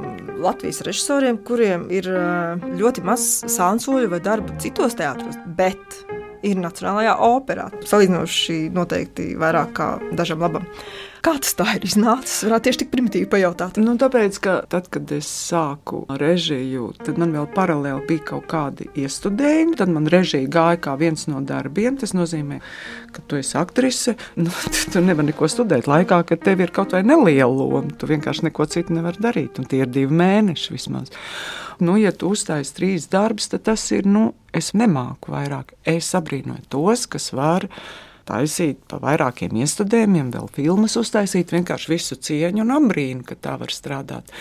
Latvijas 0.42 0.80
režisoriem, 0.82 1.36
kuriem 1.46 1.84
ir 1.94 2.08
eh, 2.10 2.64
ļoti 2.80 3.04
maz 3.06 3.26
sānsoļu 3.52 4.10
vai 4.10 4.18
darbu 4.24 4.56
citos 4.62 4.96
teātros, 4.98 5.38
bet 5.58 6.00
ir 6.42 6.58
Nacionālajā 6.58 7.14
operā. 7.22 7.68
Salīdzinoši 7.86 8.58
noteikti 8.74 9.32
vairāk 9.38 9.74
kā 9.76 9.88
dažam 10.18 10.42
labam. 10.42 10.66
Kā 11.22 11.36
tas 11.38 11.54
tā 11.54 11.76
ir 11.76 11.84
iznācis? 11.86 12.40
Varētu 12.42 12.66
tieši 12.66 12.78
tik 12.80 12.88
primitīvi 12.90 13.28
pajautāt. 13.30 13.76
Nu, 13.78 13.92
tāpēc, 13.94 14.38
ka 14.42 14.54
tad, 14.66 14.88
kad 14.90 15.06
es 15.14 15.28
sāku 15.30 16.00
režiju, 16.18 16.88
tad 16.98 17.20
man 17.22 17.30
vēl 17.36 17.46
paralēli 17.54 18.02
bija 18.08 18.24
kaut 18.32 18.48
kādi 18.50 18.88
iestudējumi. 18.98 19.76
Tad 19.78 19.92
man 19.94 20.10
režija 20.10 20.50
gāja 20.50 20.80
kā 20.82 20.96
viens 20.98 21.28
no 21.30 21.38
darbiem. 21.46 21.94
Tas 22.00 22.16
nozīmē, 22.18 22.58
ka 23.14 23.22
tu 23.30 23.38
esi 23.38 23.54
aktrise. 23.60 24.16
Nu, 24.34 24.50
tu 24.92 25.04
nevari 25.06 25.30
neko 25.30 25.46
studēt 25.46 25.86
laikā, 25.86 26.24
kad 26.26 26.42
tev 26.42 26.66
ir 26.66 26.74
kaut 26.74 26.98
vai 26.98 27.04
neliela 27.06 27.54
loma. 27.54 27.94
Tu 27.94 28.10
vienkārši 28.10 28.48
neko 28.50 28.66
citu 28.74 28.98
nevari 28.98 29.22
darīt. 29.22 29.62
Un 29.62 29.70
tie 29.70 29.84
ir 29.84 29.94
divi 29.94 30.18
mēneši 30.18 30.74
vismaz. 30.74 31.14
Nu, 31.78 32.00
ja 32.02 32.10
tu 32.10 32.34
uzstājies 32.34 32.74
trīs 32.74 33.06
darbus, 33.14 33.52
tad 33.54 33.68
tas 33.70 33.86
ir, 33.94 34.10
nu, 34.10 34.32
es 34.50 34.74
nemāku 34.74 35.38
vairāk. 35.38 35.76
Es 35.86 36.16
abrīnoju 36.18 36.66
tos, 36.74 37.06
kas 37.14 37.30
var 37.30 37.70
taisīt 38.32 38.80
pa 38.90 38.98
vairākiem 39.02 39.54
iestudējumiem, 39.62 40.30
vēl 40.34 40.48
filmas 40.54 40.96
uztaisīt, 41.00 41.52
vienkārši 41.52 41.90
visu 41.92 42.16
cieņu 42.16 42.64
un 42.64 42.74
ambrīnu, 42.78 43.24
ka 43.28 43.36
tā 43.36 43.56
var 43.60 43.72
strādāt. 43.74 44.32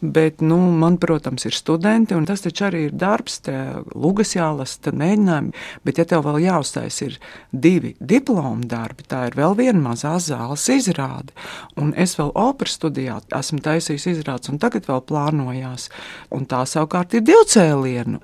Bet, 0.00 0.44
nu, 0.44 0.58
man, 0.80 0.98
protams, 1.02 1.46
ir 1.48 1.56
studenti, 1.56 2.16
un 2.16 2.28
tas 2.28 2.44
taču 2.44 2.68
arī 2.68 2.86
ir 2.88 2.96
darbs, 2.96 3.40
te 3.46 3.56
lugas 3.94 4.34
jālasa, 4.36 4.80
tad 4.86 4.98
mēģinājumi, 5.00 5.54
bet 5.86 6.00
ja 6.00 6.06
tev 6.08 6.24
vēl 6.28 6.40
jāuztais 6.46 7.00
ir 7.06 7.18
divi 7.50 7.94
diplomu 8.00 8.68
darbi, 8.70 9.06
tā 9.10 9.26
ir 9.30 9.38
vēl 9.38 9.56
viena 9.58 9.82
mazā 9.90 10.16
zāles 10.22 10.66
izrāde, 10.72 11.34
un 11.80 11.92
es 11.98 12.16
vēl 12.18 12.32
operas 12.38 12.78
studijā 12.78 13.20
esmu 13.40 13.62
taisījis 13.64 14.08
izrādes, 14.14 14.52
un 14.52 14.60
tagad 14.62 14.86
vēl 14.90 15.02
plānojās, 15.08 15.88
un 16.34 16.46
tā 16.50 16.62
savukārt 16.68 17.16
ir 17.18 17.26
divcēlienu. 17.26 18.20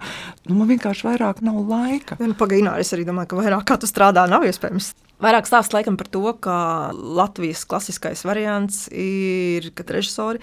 Nu, 0.47 0.59
man 0.59 0.71
vienkārši 0.71 1.09
vairāk 1.09 1.43
nav 1.47 1.59
laika. 1.67 2.21
Nu, 2.23 2.37
Pagaidām, 2.39 2.77
es 2.81 2.93
arī 2.95 3.07
domāju, 3.09 3.33
ka 3.33 3.41
vairāk 3.41 3.67
kā 3.67 3.81
tu 3.81 3.91
strādā, 3.91 4.27
nav 4.31 4.47
iespējams. 4.47 4.95
Vairāk 5.23 5.49
stāst 5.49 5.73
laikam 5.73 5.97
par 5.97 6.11
to, 6.13 6.23
ka 6.45 6.57
Latvijas 6.93 7.65
klasiskais 7.69 8.25
variants 8.29 8.85
ir, 8.93 9.71
kad 9.77 9.89
režisori 9.95 10.43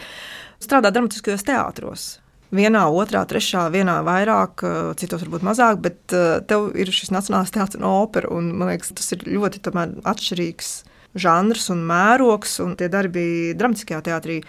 strādā 0.64 0.90
dramatiskajos 0.94 1.46
teātros. 1.46 2.06
vienā, 2.54 2.84
otrā, 2.94 3.24
trešā, 3.26 3.68
vienā 3.74 4.00
vairāk, 4.06 4.62
citos 5.02 5.24
varbūt 5.26 5.46
mazāk, 5.46 5.80
bet 5.82 6.14
tev 6.50 6.72
ir 6.78 6.92
šis 6.94 7.10
nacionālais 7.14 7.54
teātris 7.54 7.82
un 7.82 7.88
opera. 7.90 8.30
Un, 8.34 8.52
man 8.58 8.70
liekas, 8.70 8.94
tas 8.94 9.10
ir 9.16 9.26
ļoti 9.26 9.62
atšķirīgs 10.06 10.74
žanrs 11.18 11.70
un 11.74 11.82
mērogs, 11.90 12.60
un 12.64 12.76
tie 12.78 12.90
darbi 12.94 13.26
dramatiskajā 13.58 14.02
teātrī. 14.06 14.42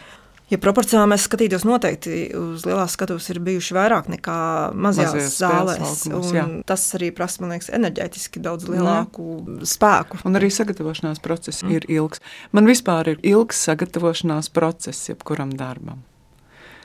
Ja 0.53 0.59
proporcionāli 0.61 1.09
mēs 1.15 1.25
skatītos, 1.25 1.63
noteikti 1.65 2.17
uz 2.37 2.67
lielās 2.69 2.93
skatuves 2.99 3.31
ir 3.33 3.39
bijuši 3.47 3.77
vairāk 3.79 4.11
nekā 4.13 4.39
mazajās 4.77 5.15
Mazajās 5.15 5.37
zālēs. 5.41 6.03
jā. 6.37 6.45
un 6.45 6.59
Tas 6.69 6.85
arī 6.99 7.09
prasa, 7.17 7.41
man 7.41 7.55
liekas, 7.55 7.71
enerģētiski 7.73 8.43
daudz 8.45 8.69
lielāku 8.69 9.25
spēku. 9.65 10.21
Un 10.29 10.37
arī 10.37 10.51
sagatavošanās 10.53 11.23
process 11.25 11.65
mm. 11.65 11.73
ir 11.79 11.89
ilgs. 11.97 12.21
Man 12.53 12.69
vispār 12.69 13.15
ir 13.15 13.25
ilgs 13.25 13.63
sagatavošanās 13.71 14.53
process 14.53 15.09
jebkuram 15.09 15.55
darbam. 15.57 16.05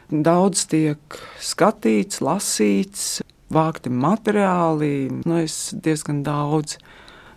Daudz 0.10 0.64
tiek 0.72 1.20
skatīts, 1.44 2.24
lasīts, 2.24 3.20
vākti 3.54 3.92
materiāli. 3.92 4.94
Nu, 5.28 5.44
es 5.44 5.76
diezgan 5.76 6.24
daudz 6.26 6.80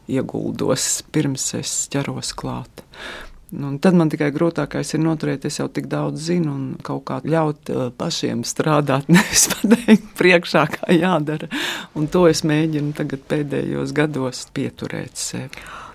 ieguldos 0.06 1.02
pirms 1.12 1.50
es 1.58 1.74
ķeros 1.92 2.32
klāt. 2.38 2.87
Nu, 3.52 3.68
un 3.68 3.74
tad 3.84 3.96
man 3.98 4.08
tikai 4.08 4.30
grūtākais 4.32 4.94
ir 4.96 5.02
noturēt, 5.04 5.44
es 5.44 5.58
jau 5.60 5.66
tik 5.68 5.90
daudz 5.92 6.24
zinu, 6.30 6.54
un 6.56 6.62
kaut 6.84 7.02
kā 7.10 7.18
ļaut 7.20 7.68
uh, 7.68 7.82
pašiem 7.92 8.46
strādāt, 8.48 9.10
nevis 9.12 9.44
pateikt 9.52 10.08
priekšā, 10.16 10.64
kā 10.72 10.96
jādara. 10.96 11.50
Un 11.98 12.08
to 12.12 12.24
es 12.30 12.40
mēģinu 12.48 12.94
tagad 12.96 13.26
pēdējos 13.28 13.92
gados 13.96 14.46
pieturēt 14.56 15.20
sevi. 15.20 15.52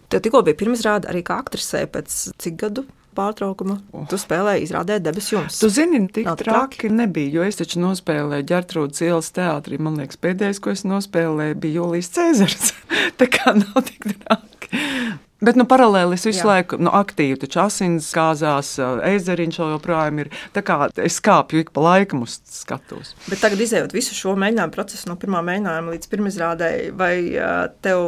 Tev 0.08 0.22
tikko 0.24 0.44
bija 0.46 0.60
pirmizrāde 0.60 1.10
arī 1.10 1.26
kā 1.26 1.42
aktrisē 1.42 1.82
pēc 1.92 2.14
cik 2.40 2.62
gadu 2.62 2.86
pārtraukuma. 3.18 3.80
Tu 4.12 4.20
spēlēji 4.22 4.68
izrādē 4.68 5.00
debesu 5.04 5.38
jums. 5.38 5.58
Tu 5.62 5.70
zini, 5.74 6.04
tik 6.14 6.30
Nav 6.30 6.38
tik 6.40 6.52
traki 6.52 6.92
nebija, 6.94 7.40
jo 7.40 7.48
es 7.48 7.58
taču 7.60 7.82
nospēlēju 7.84 8.48
ģērtrūdas 8.52 9.06
ielas 9.08 9.32
teātrī. 9.36 9.82
Man 9.82 9.98
liekas, 10.00 10.22
pēdējais, 10.22 10.62
ko 10.64 10.76
es 10.76 10.86
nospēlēju, 10.88 11.58
bija 11.64 11.82
Jūlijas 11.82 12.14
Cēzars. 12.18 12.76
Tā 13.20 13.30
kā 13.34 13.58
nav 13.58 13.82
tik 13.90 14.12
traki. 14.14 14.86
Bet 15.38 15.58
nu, 15.60 15.68
paralēli 15.70 16.16
es 16.18 16.26
visu 16.26 16.42
Jā. 16.42 16.48
laiku 16.50 16.80
nu, 16.82 16.90
aktīvi, 16.98 17.38
taču 17.44 17.60
asins 17.62 18.08
kāzās, 18.16 18.72
ezeriņš 19.06 19.60
vēl 19.62 19.74
joprojām 19.76 20.22
ir. 20.24 20.32
Tā 20.56 20.64
kā 20.66 20.78
es 21.06 21.20
kāpju 21.22 21.62
ik 21.62 21.70
pa 21.76 21.84
laikam 21.86 22.24
uz 22.26 22.40
skatos. 22.50 23.14
Bet 23.28 23.44
tagad, 23.44 23.62
izējot 23.62 23.94
visu 23.94 24.18
šo 24.18 24.34
mēģinājumu 24.40 24.74
procesu 24.74 25.12
no 25.12 25.18
pirmā 25.22 25.44
mēģinājuma 25.46 25.94
līdz 25.94 26.12
pirmizrādēji, 26.14 26.90
vai 26.98 27.14
ā, 27.38 27.52
tev 27.86 28.02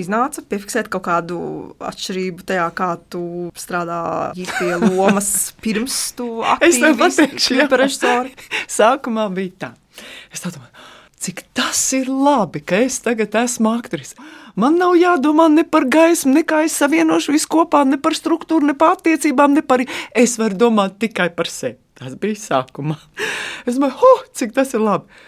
iznāca 0.00 0.46
piefiksēt 0.48 0.88
kaut 0.92 1.04
kādu 1.10 1.40
atšķirību 1.84 2.48
tajā, 2.48 2.66
kā 2.80 2.94
tu 3.12 3.24
strādāji 3.60 4.48
pie 4.56 4.72
lomas 4.80 5.30
pirms 5.64 6.00
tu 6.16 6.32
Es 6.64 6.80
tev 6.80 6.94
aktīvi 6.94 7.00
pateikšu, 7.04 7.62
par 7.68 7.84
režisoru? 7.84 8.32
Sākumā 8.80 9.28
bija 9.36 9.66
tā. 9.66 9.74
Es 10.32 10.40
tā 10.40 10.54
domāju, 10.54 10.88
cik 11.20 11.44
tas 11.52 11.80
ir 11.98 12.08
labi, 12.08 12.64
ka 12.64 12.80
es 12.86 13.02
tagad 13.04 13.36
esmu 13.44 13.76
aktrise. 13.76 14.16
Man 14.58 14.78
nav 14.80 14.96
jādomā 14.98 15.48
ne 15.52 15.64
par 15.64 15.86
gaismu, 15.90 16.34
ne 16.38 16.44
kā 16.46 16.64
es 16.66 16.76
savienošu 16.80 17.34
visu 17.36 17.50
kopā, 17.52 17.84
ne 17.86 18.00
par 18.00 18.16
struktūru, 18.18 18.66
ne 18.70 18.74
par 18.78 18.96
attiecībām, 18.98 19.54
ne 19.58 19.62
par. 19.62 19.84
Es 20.16 20.38
varu 20.40 20.58
domāt 20.58 20.98
tikai 21.02 21.30
par 21.36 21.50
sevi. 21.50 21.78
Tas 22.00 22.14
bija 22.16 22.38
sākumā. 22.40 22.96
Es 23.68 23.76
domāju, 23.76 23.98
huh, 24.00 24.22
cik 24.34 24.54
tas 24.56 24.72
ir 24.72 24.80
labi. 24.80 25.20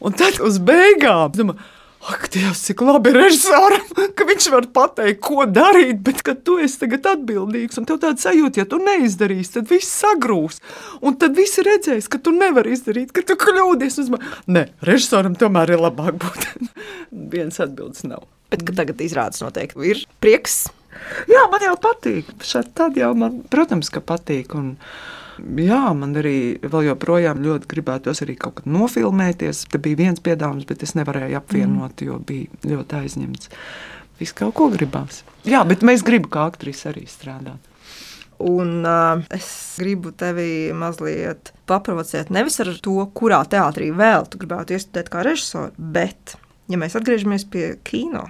Un 0.00 0.16
tad 0.16 0.40
uz 0.42 0.58
beigām. 0.58 1.30
Domāju, 1.36 1.60
Ak, 2.00 2.30
Dievs, 2.32 2.62
cik 2.64 2.80
labi 2.80 3.10
ir 3.12 3.18
režisoram, 3.20 3.82
ka 4.16 4.24
viņš 4.24 4.46
var 4.54 4.66
pateikt, 4.72 5.20
ko 5.20 5.44
darīt, 5.44 5.98
bet 6.00 6.22
ka 6.24 6.32
tu 6.32 6.56
esi 6.64 6.80
tagad 6.80 7.10
atbildīgs 7.12 7.76
un 7.76 7.84
tev 7.88 8.00
tāda 8.00 8.16
sajūta, 8.22 8.62
ja 8.62 8.68
tu 8.70 8.80
neizdarīsi, 8.80 9.52
tad 9.58 9.68
viss 9.68 10.00
sagrūs. 10.00 10.62
Un 11.04 11.18
tad 11.20 11.36
visi 11.36 11.60
redzēs, 11.66 12.08
ka 12.08 12.22
tu 12.24 12.32
nevari 12.32 12.72
izdarīt, 12.72 13.12
ka 13.12 13.24
tu 13.28 13.36
kļūdies. 13.44 14.00
Domāju, 14.08 14.32
Nē, 14.48 14.66
režisoram 14.88 15.36
tomēr 15.36 15.76
ir 15.76 15.84
labāk 15.84 16.16
būt. 16.24 16.48
Viens 17.36 17.60
atbildes 17.60 18.08
nav. 18.08 18.24
Bet 18.50 18.66
tagad 18.76 19.00
izrādes 19.04 19.42
noteikti 19.44 19.92
ir 19.92 20.04
prieks. 20.22 20.64
Jā, 21.30 21.46
man 21.52 21.62
jau 21.64 21.76
patīk. 21.80 22.28
Šad 22.44 22.72
tad 22.76 22.98
jau 22.98 23.12
man, 23.18 23.40
protams, 23.50 23.90
ka 23.92 24.02
patīk. 24.04 24.54
Un, 24.58 24.74
jā, 25.60 25.82
man 25.96 26.16
arī 26.18 26.58
vēl 26.64 26.90
joprojām 26.90 27.40
ļoti 27.44 27.70
gribētos 27.70 28.24
arī 28.26 28.36
kaut 28.40 28.60
kad 28.60 28.68
nofilmēties. 28.70 29.66
Te 29.70 29.80
bija 29.82 30.02
viens 30.02 30.22
piedāvājums, 30.24 30.68
bet 30.68 30.84
es 30.86 30.96
nevarēju 30.98 31.38
apvienot, 31.40 31.96
mm. 31.96 32.10
jo 32.10 32.20
bija 32.26 32.74
ļoti 32.74 33.00
aizņemts. 33.00 33.52
Viss 34.20 34.36
kaut 34.36 34.56
ko 34.58 34.68
gribās. 34.72 35.22
Jā, 35.48 35.62
bet 35.68 35.86
mēs 35.86 36.04
gribam 36.04 36.32
kā 36.32 36.48
aktrise 36.50 36.90
arī 36.90 37.06
strādāt. 37.08 37.70
Un 38.40 38.86
uh, 38.88 39.20
es 39.36 39.76
gribu 39.76 40.14
tevi 40.16 40.72
mazliet 40.72 41.52
paprovocēt 41.68 42.30
nevis 42.32 42.56
ar 42.62 42.70
to, 42.80 42.96
kurā 43.16 43.42
teātrī 43.44 43.90
vēl 43.92 44.24
tu 44.32 44.40
gribētu 44.40 44.76
iestudēt 44.76 45.10
kā 45.12 45.24
režisors, 45.26 45.76
bet, 45.76 46.38
ja 46.72 46.80
mēs 46.80 46.96
atgriežamies 46.96 47.44
pie 47.52 47.74
kino, 47.84 48.24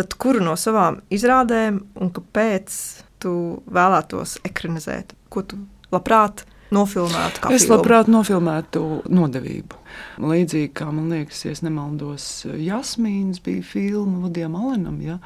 tad 0.00 0.16
kuru 0.20 0.44
no 0.44 0.56
savām 0.60 1.00
izrādēm 1.12 1.82
un 2.00 2.12
kāpēc 2.16 2.78
tu 3.20 3.34
vēlētos 3.70 4.38
ekranizēt? 4.48 5.14
Ko 5.30 5.44
tu 5.46 5.60
labprāt 5.92 6.44
nofilmētu? 6.74 7.44
Es 7.52 7.66
filmu? 7.66 7.76
labprāt 7.76 8.10
nofilmētu 8.10 8.82
nodevību. 9.12 9.78
Līdzīgi 10.24 10.72
kā 10.80 10.88
man 10.90 11.10
liekas, 11.12 11.44
ja 11.44 11.54
es 11.54 11.64
nemaldos, 11.66 12.28
Jasmīns 12.46 13.42
bija 13.44 13.64
filma 13.66 14.24
Ludijam 14.24 14.56
Alenam. 14.58 15.00
Ja? 15.04 15.18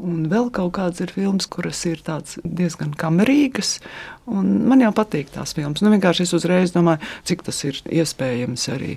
Un 0.00 0.24
vēl 0.30 0.48
kaut 0.54 0.72
kādas 0.74 1.04
ir 1.04 1.12
filmas, 1.14 1.46
kuras 1.46 1.84
ir 1.86 2.00
diezgan 2.42 2.96
kamerīgas. 2.98 3.76
Man 4.26 4.82
jau 4.82 4.90
patīk 4.96 5.30
tās 5.34 5.54
filmas. 5.54 5.84
Nu, 5.84 5.92
vienkārši 5.94 6.26
es 6.26 6.34
uzreiz 6.34 6.74
domāju, 6.74 7.04
cik 7.28 7.44
tas 7.46 7.60
ir 7.68 7.78
iespējams 8.02 8.66
arī. 8.74 8.96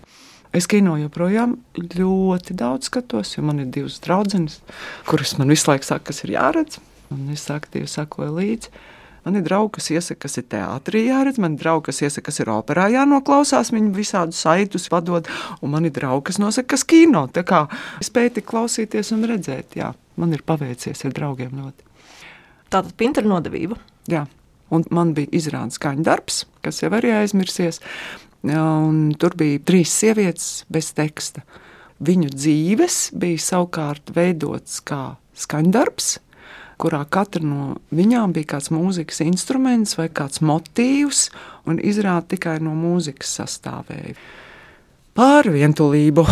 Es 0.56 0.68
kino 0.70 0.96
joprojām 1.00 1.58
ļoti 1.76 2.56
daudz 2.58 2.88
skatos, 2.92 3.34
jo 3.36 3.44
man 3.46 3.60
ir 3.64 3.72
divas 3.74 4.00
draudzenes, 4.04 4.62
kuras 5.08 5.36
man 5.40 5.52
visu 5.52 5.72
laiku 5.72 5.88
saka, 5.88 6.10
kas 6.12 6.24
ir 6.24 6.38
jāredz. 6.38 6.80
Un 7.14 7.28
es 7.32 7.46
aktīvi 7.52 7.88
sakoju 7.88 8.36
līdzi. 8.36 8.72
Man 9.28 9.36
ir 9.36 9.44
draugi, 9.44 9.74
kas 9.76 9.90
iesaka, 9.92 10.22
kas 10.24 10.38
ir 10.40 10.46
teātrī 10.48 11.02
jāredz, 11.10 11.40
man 11.44 11.58
ir 11.58 11.60
draugi, 11.60 11.90
kas 11.90 12.00
iesaka, 12.06 12.30
kas 12.30 12.40
ir 12.40 12.52
operā 12.54 12.86
jānoklausās, 12.94 13.74
viņi 13.76 13.92
visādi 13.96 14.38
saitus 14.38 14.88
vadot, 14.92 15.28
un 15.60 15.74
man 15.74 15.88
ir 15.88 15.92
draugi, 15.96 16.30
kas 16.30 16.40
nosaka, 16.40 16.70
kas 16.76 16.86
kino. 16.88 17.26
Tā 17.36 17.44
kā 17.48 17.66
es 18.00 18.08
spēju 18.08 18.38
tik 18.38 18.48
klausīties 18.48 19.12
un 19.16 19.28
redzēt, 19.28 19.76
jā, 19.76 19.92
man 20.16 20.32
ir 20.32 20.46
paveicies 20.48 21.04
ar 21.04 21.16
draugiem 21.18 21.60
ļoti. 21.60 21.88
Tātad 22.72 22.96
pintra 23.00 23.28
nodevība. 23.28 23.76
Jā. 24.12 24.24
Un 24.72 24.84
man 24.92 25.14
bija 25.16 25.32
izrādes 25.36 25.78
skaņu 25.80 26.04
darbs, 26.04 26.42
kas 26.64 26.82
jau 26.82 26.92
arī 26.96 27.14
aizmirsies. 27.22 27.80
Un 28.46 29.16
Tur 29.20 29.34
bija 29.38 29.62
trīs 29.66 29.94
sievietes 29.94 30.66
bez 30.70 30.92
teksta. 30.98 31.42
Viņu 32.04 32.30
dzīves 32.36 32.98
bija 33.18 33.42
savukārt 33.42 34.14
veidotas 34.14 34.78
kā 34.86 35.18
skaņdarbs, 35.38 36.20
kurā 36.78 37.02
katra 37.10 37.42
no 37.42 37.78
viņām 37.90 38.36
bija 38.36 38.54
kāds 38.54 38.70
mūzikas 38.70 39.24
instruments 39.26 39.98
vai 39.98 40.08
kāds 40.14 40.44
motīvs, 40.46 41.28
un 41.66 41.82
izrāda 41.82 42.36
tikai 42.36 42.60
no 42.62 42.78
mūzikas 42.78 43.34
sastāvēja. 43.42 44.14
Par 45.18 45.50
vientulību. 45.50 46.28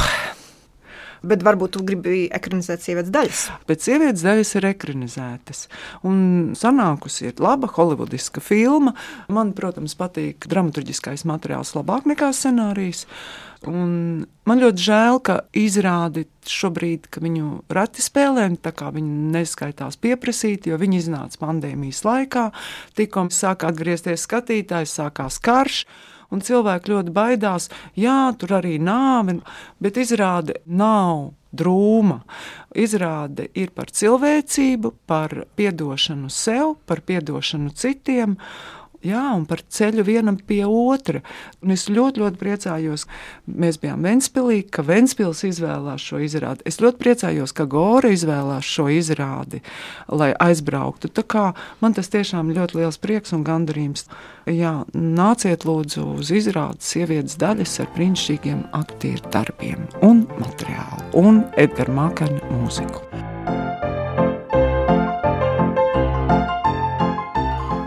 Bet 1.25 1.45
varbūt 1.45 1.75
tu 1.75 1.83
gribi 1.85 2.25
ekranizēt 2.33 2.83
sievietes 2.85 3.13
daļas. 3.13 3.41
Bet 3.69 3.85
sievietes 3.85 4.25
daļas 4.25 4.53
ir 4.59 4.69
ekranizētas. 4.71 5.65
Un 6.05 6.53
sanākusi 6.57 7.31
ir 7.31 7.41
laba 7.43 7.69
holivudiska 7.71 8.43
filma. 8.43 8.93
Man, 9.33 9.55
protams, 9.57 9.97
patīk 9.97 10.47
dramaturgiskais 10.51 11.25
materiāls 11.27 11.73
labāk 11.77 12.07
nekā 12.11 12.31
scenārijs. 12.35 13.05
Un 13.65 14.25
man 14.45 14.61
ļoti 14.61 14.83
žēl, 14.85 15.19
ka 15.25 15.39
izrādi 15.57 16.25
šobrīd, 16.49 17.07
ka 17.09 17.21
viņu 17.23 17.63
reti 17.73 18.03
spēlē, 18.05 18.47
tā 18.61 18.73
kā 18.75 18.91
viņi 18.93 19.31
neskaitās 19.33 19.97
pieprasīt, 20.01 20.67
jo 20.69 20.77
viņi 20.81 21.01
iznāca 21.01 21.41
pandēmijas 21.41 22.03
laikā. 22.05 22.49
Tikko 22.97 23.27
sāk 23.33 23.65
atgriezties 23.65 24.27
skatītājs, 24.27 24.99
sākās 24.99 25.39
karš. 25.41 25.85
Un 26.33 26.41
cilvēki 26.45 26.93
ļoti 26.93 27.13
baidās, 27.15 27.69
jā, 27.99 28.33
tur 28.39 28.57
arī 28.59 28.77
nāve, 28.81 29.39
bet 29.81 29.99
izrāde 30.01 30.59
nav 30.65 31.33
drūma. 31.55 32.21
Izrāde 32.75 33.47
ir 33.55 33.71
par 33.75 33.91
cilvēcību, 33.95 34.93
par 35.07 35.45
atdošanu 35.55 36.31
sev, 36.33 36.75
par 36.85 37.03
atdošanu 37.05 37.71
citiem. 37.77 38.37
Jā, 39.05 39.23
un 39.37 39.43
par 39.45 39.61
ceļu 39.61 40.05
vienam 40.07 40.37
pie 40.37 40.63
otra. 40.65 41.21
Un 41.61 41.73
es 41.75 41.85
ļoti, 41.91 42.23
ļoti 42.23 42.39
priecājos, 42.41 43.05
mēs 43.45 43.77
bijām 43.81 44.05
Ventspīlī, 44.05 44.63
ka 44.73 44.85
Ventspils 44.85 45.43
izvēlējās 45.45 46.07
šo 46.09 46.21
izrādi. 46.25 46.65
Es 46.65 46.81
ļoti 46.81 47.01
priecājos, 47.03 47.53
ka 47.55 47.67
Gora 47.69 48.09
izvēlējās 48.15 48.71
šo 48.77 48.87
izrādi, 48.95 49.61
lai 50.09 50.31
aizbrauktu. 50.47 51.11
Tā 51.13 51.25
kā 51.29 51.45
man 51.83 51.97
tas 51.97 52.09
tiešām 52.13 52.53
ļoti 52.55 52.81
liels 52.81 52.97
prieks 53.01 53.35
un 53.37 53.45
gandarījums. 53.45 54.07
Jā, 54.49 54.73
nāciet 54.93 55.65
lūdzu 55.65 56.07
uz 56.19 56.33
izrādes 56.33 56.89
sievietes 56.95 57.37
daļas 57.41 57.79
ar 57.85 57.93
brīnišķīgiem 57.97 58.67
aktieru 58.77 59.33
darbiem 59.33 59.87
un 60.05 60.25
materiālu 60.41 61.13
un 61.21 61.45
Edgara 61.61 61.93
Mākana 61.93 62.41
mūziku. 62.53 63.34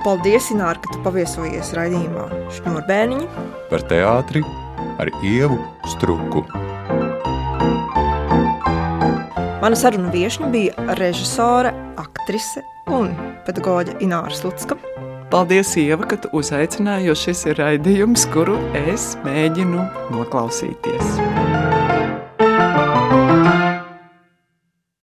Paldies, 0.09 0.47
Ināra, 0.49 0.81
ka 0.81 0.88
tu 0.88 1.03
paviesojies 1.05 1.75
raidījumā 1.77 2.23
Šņurbēniņa. 2.57 3.27
par 3.68 3.83
teātri 3.90 4.40
ar 4.97 5.11
Ievu 5.21 5.59
Struku. 5.85 6.47
Mana 9.61 9.77
saruna 9.77 10.09
viesne 10.09 10.49
bija 10.49 10.73
režisore, 10.97 11.75
aktrise 12.01 12.64
un 12.88 13.12
pedagoģe 13.44 13.99
Ināra 14.01 14.33
Slutska. 14.33 14.81
Paldies, 15.29 15.77
Ieva, 15.77 16.09
ka 16.09 16.16
tu 16.16 16.33
uzaicināji, 16.33 17.11
jo 17.11 17.14
šis 17.27 17.44
ir 17.53 17.61
raidījums, 17.61 18.25
kuru 18.33 18.57
es 18.88 19.12
mēģinu 19.29 19.85
noklausīties. 20.16 21.21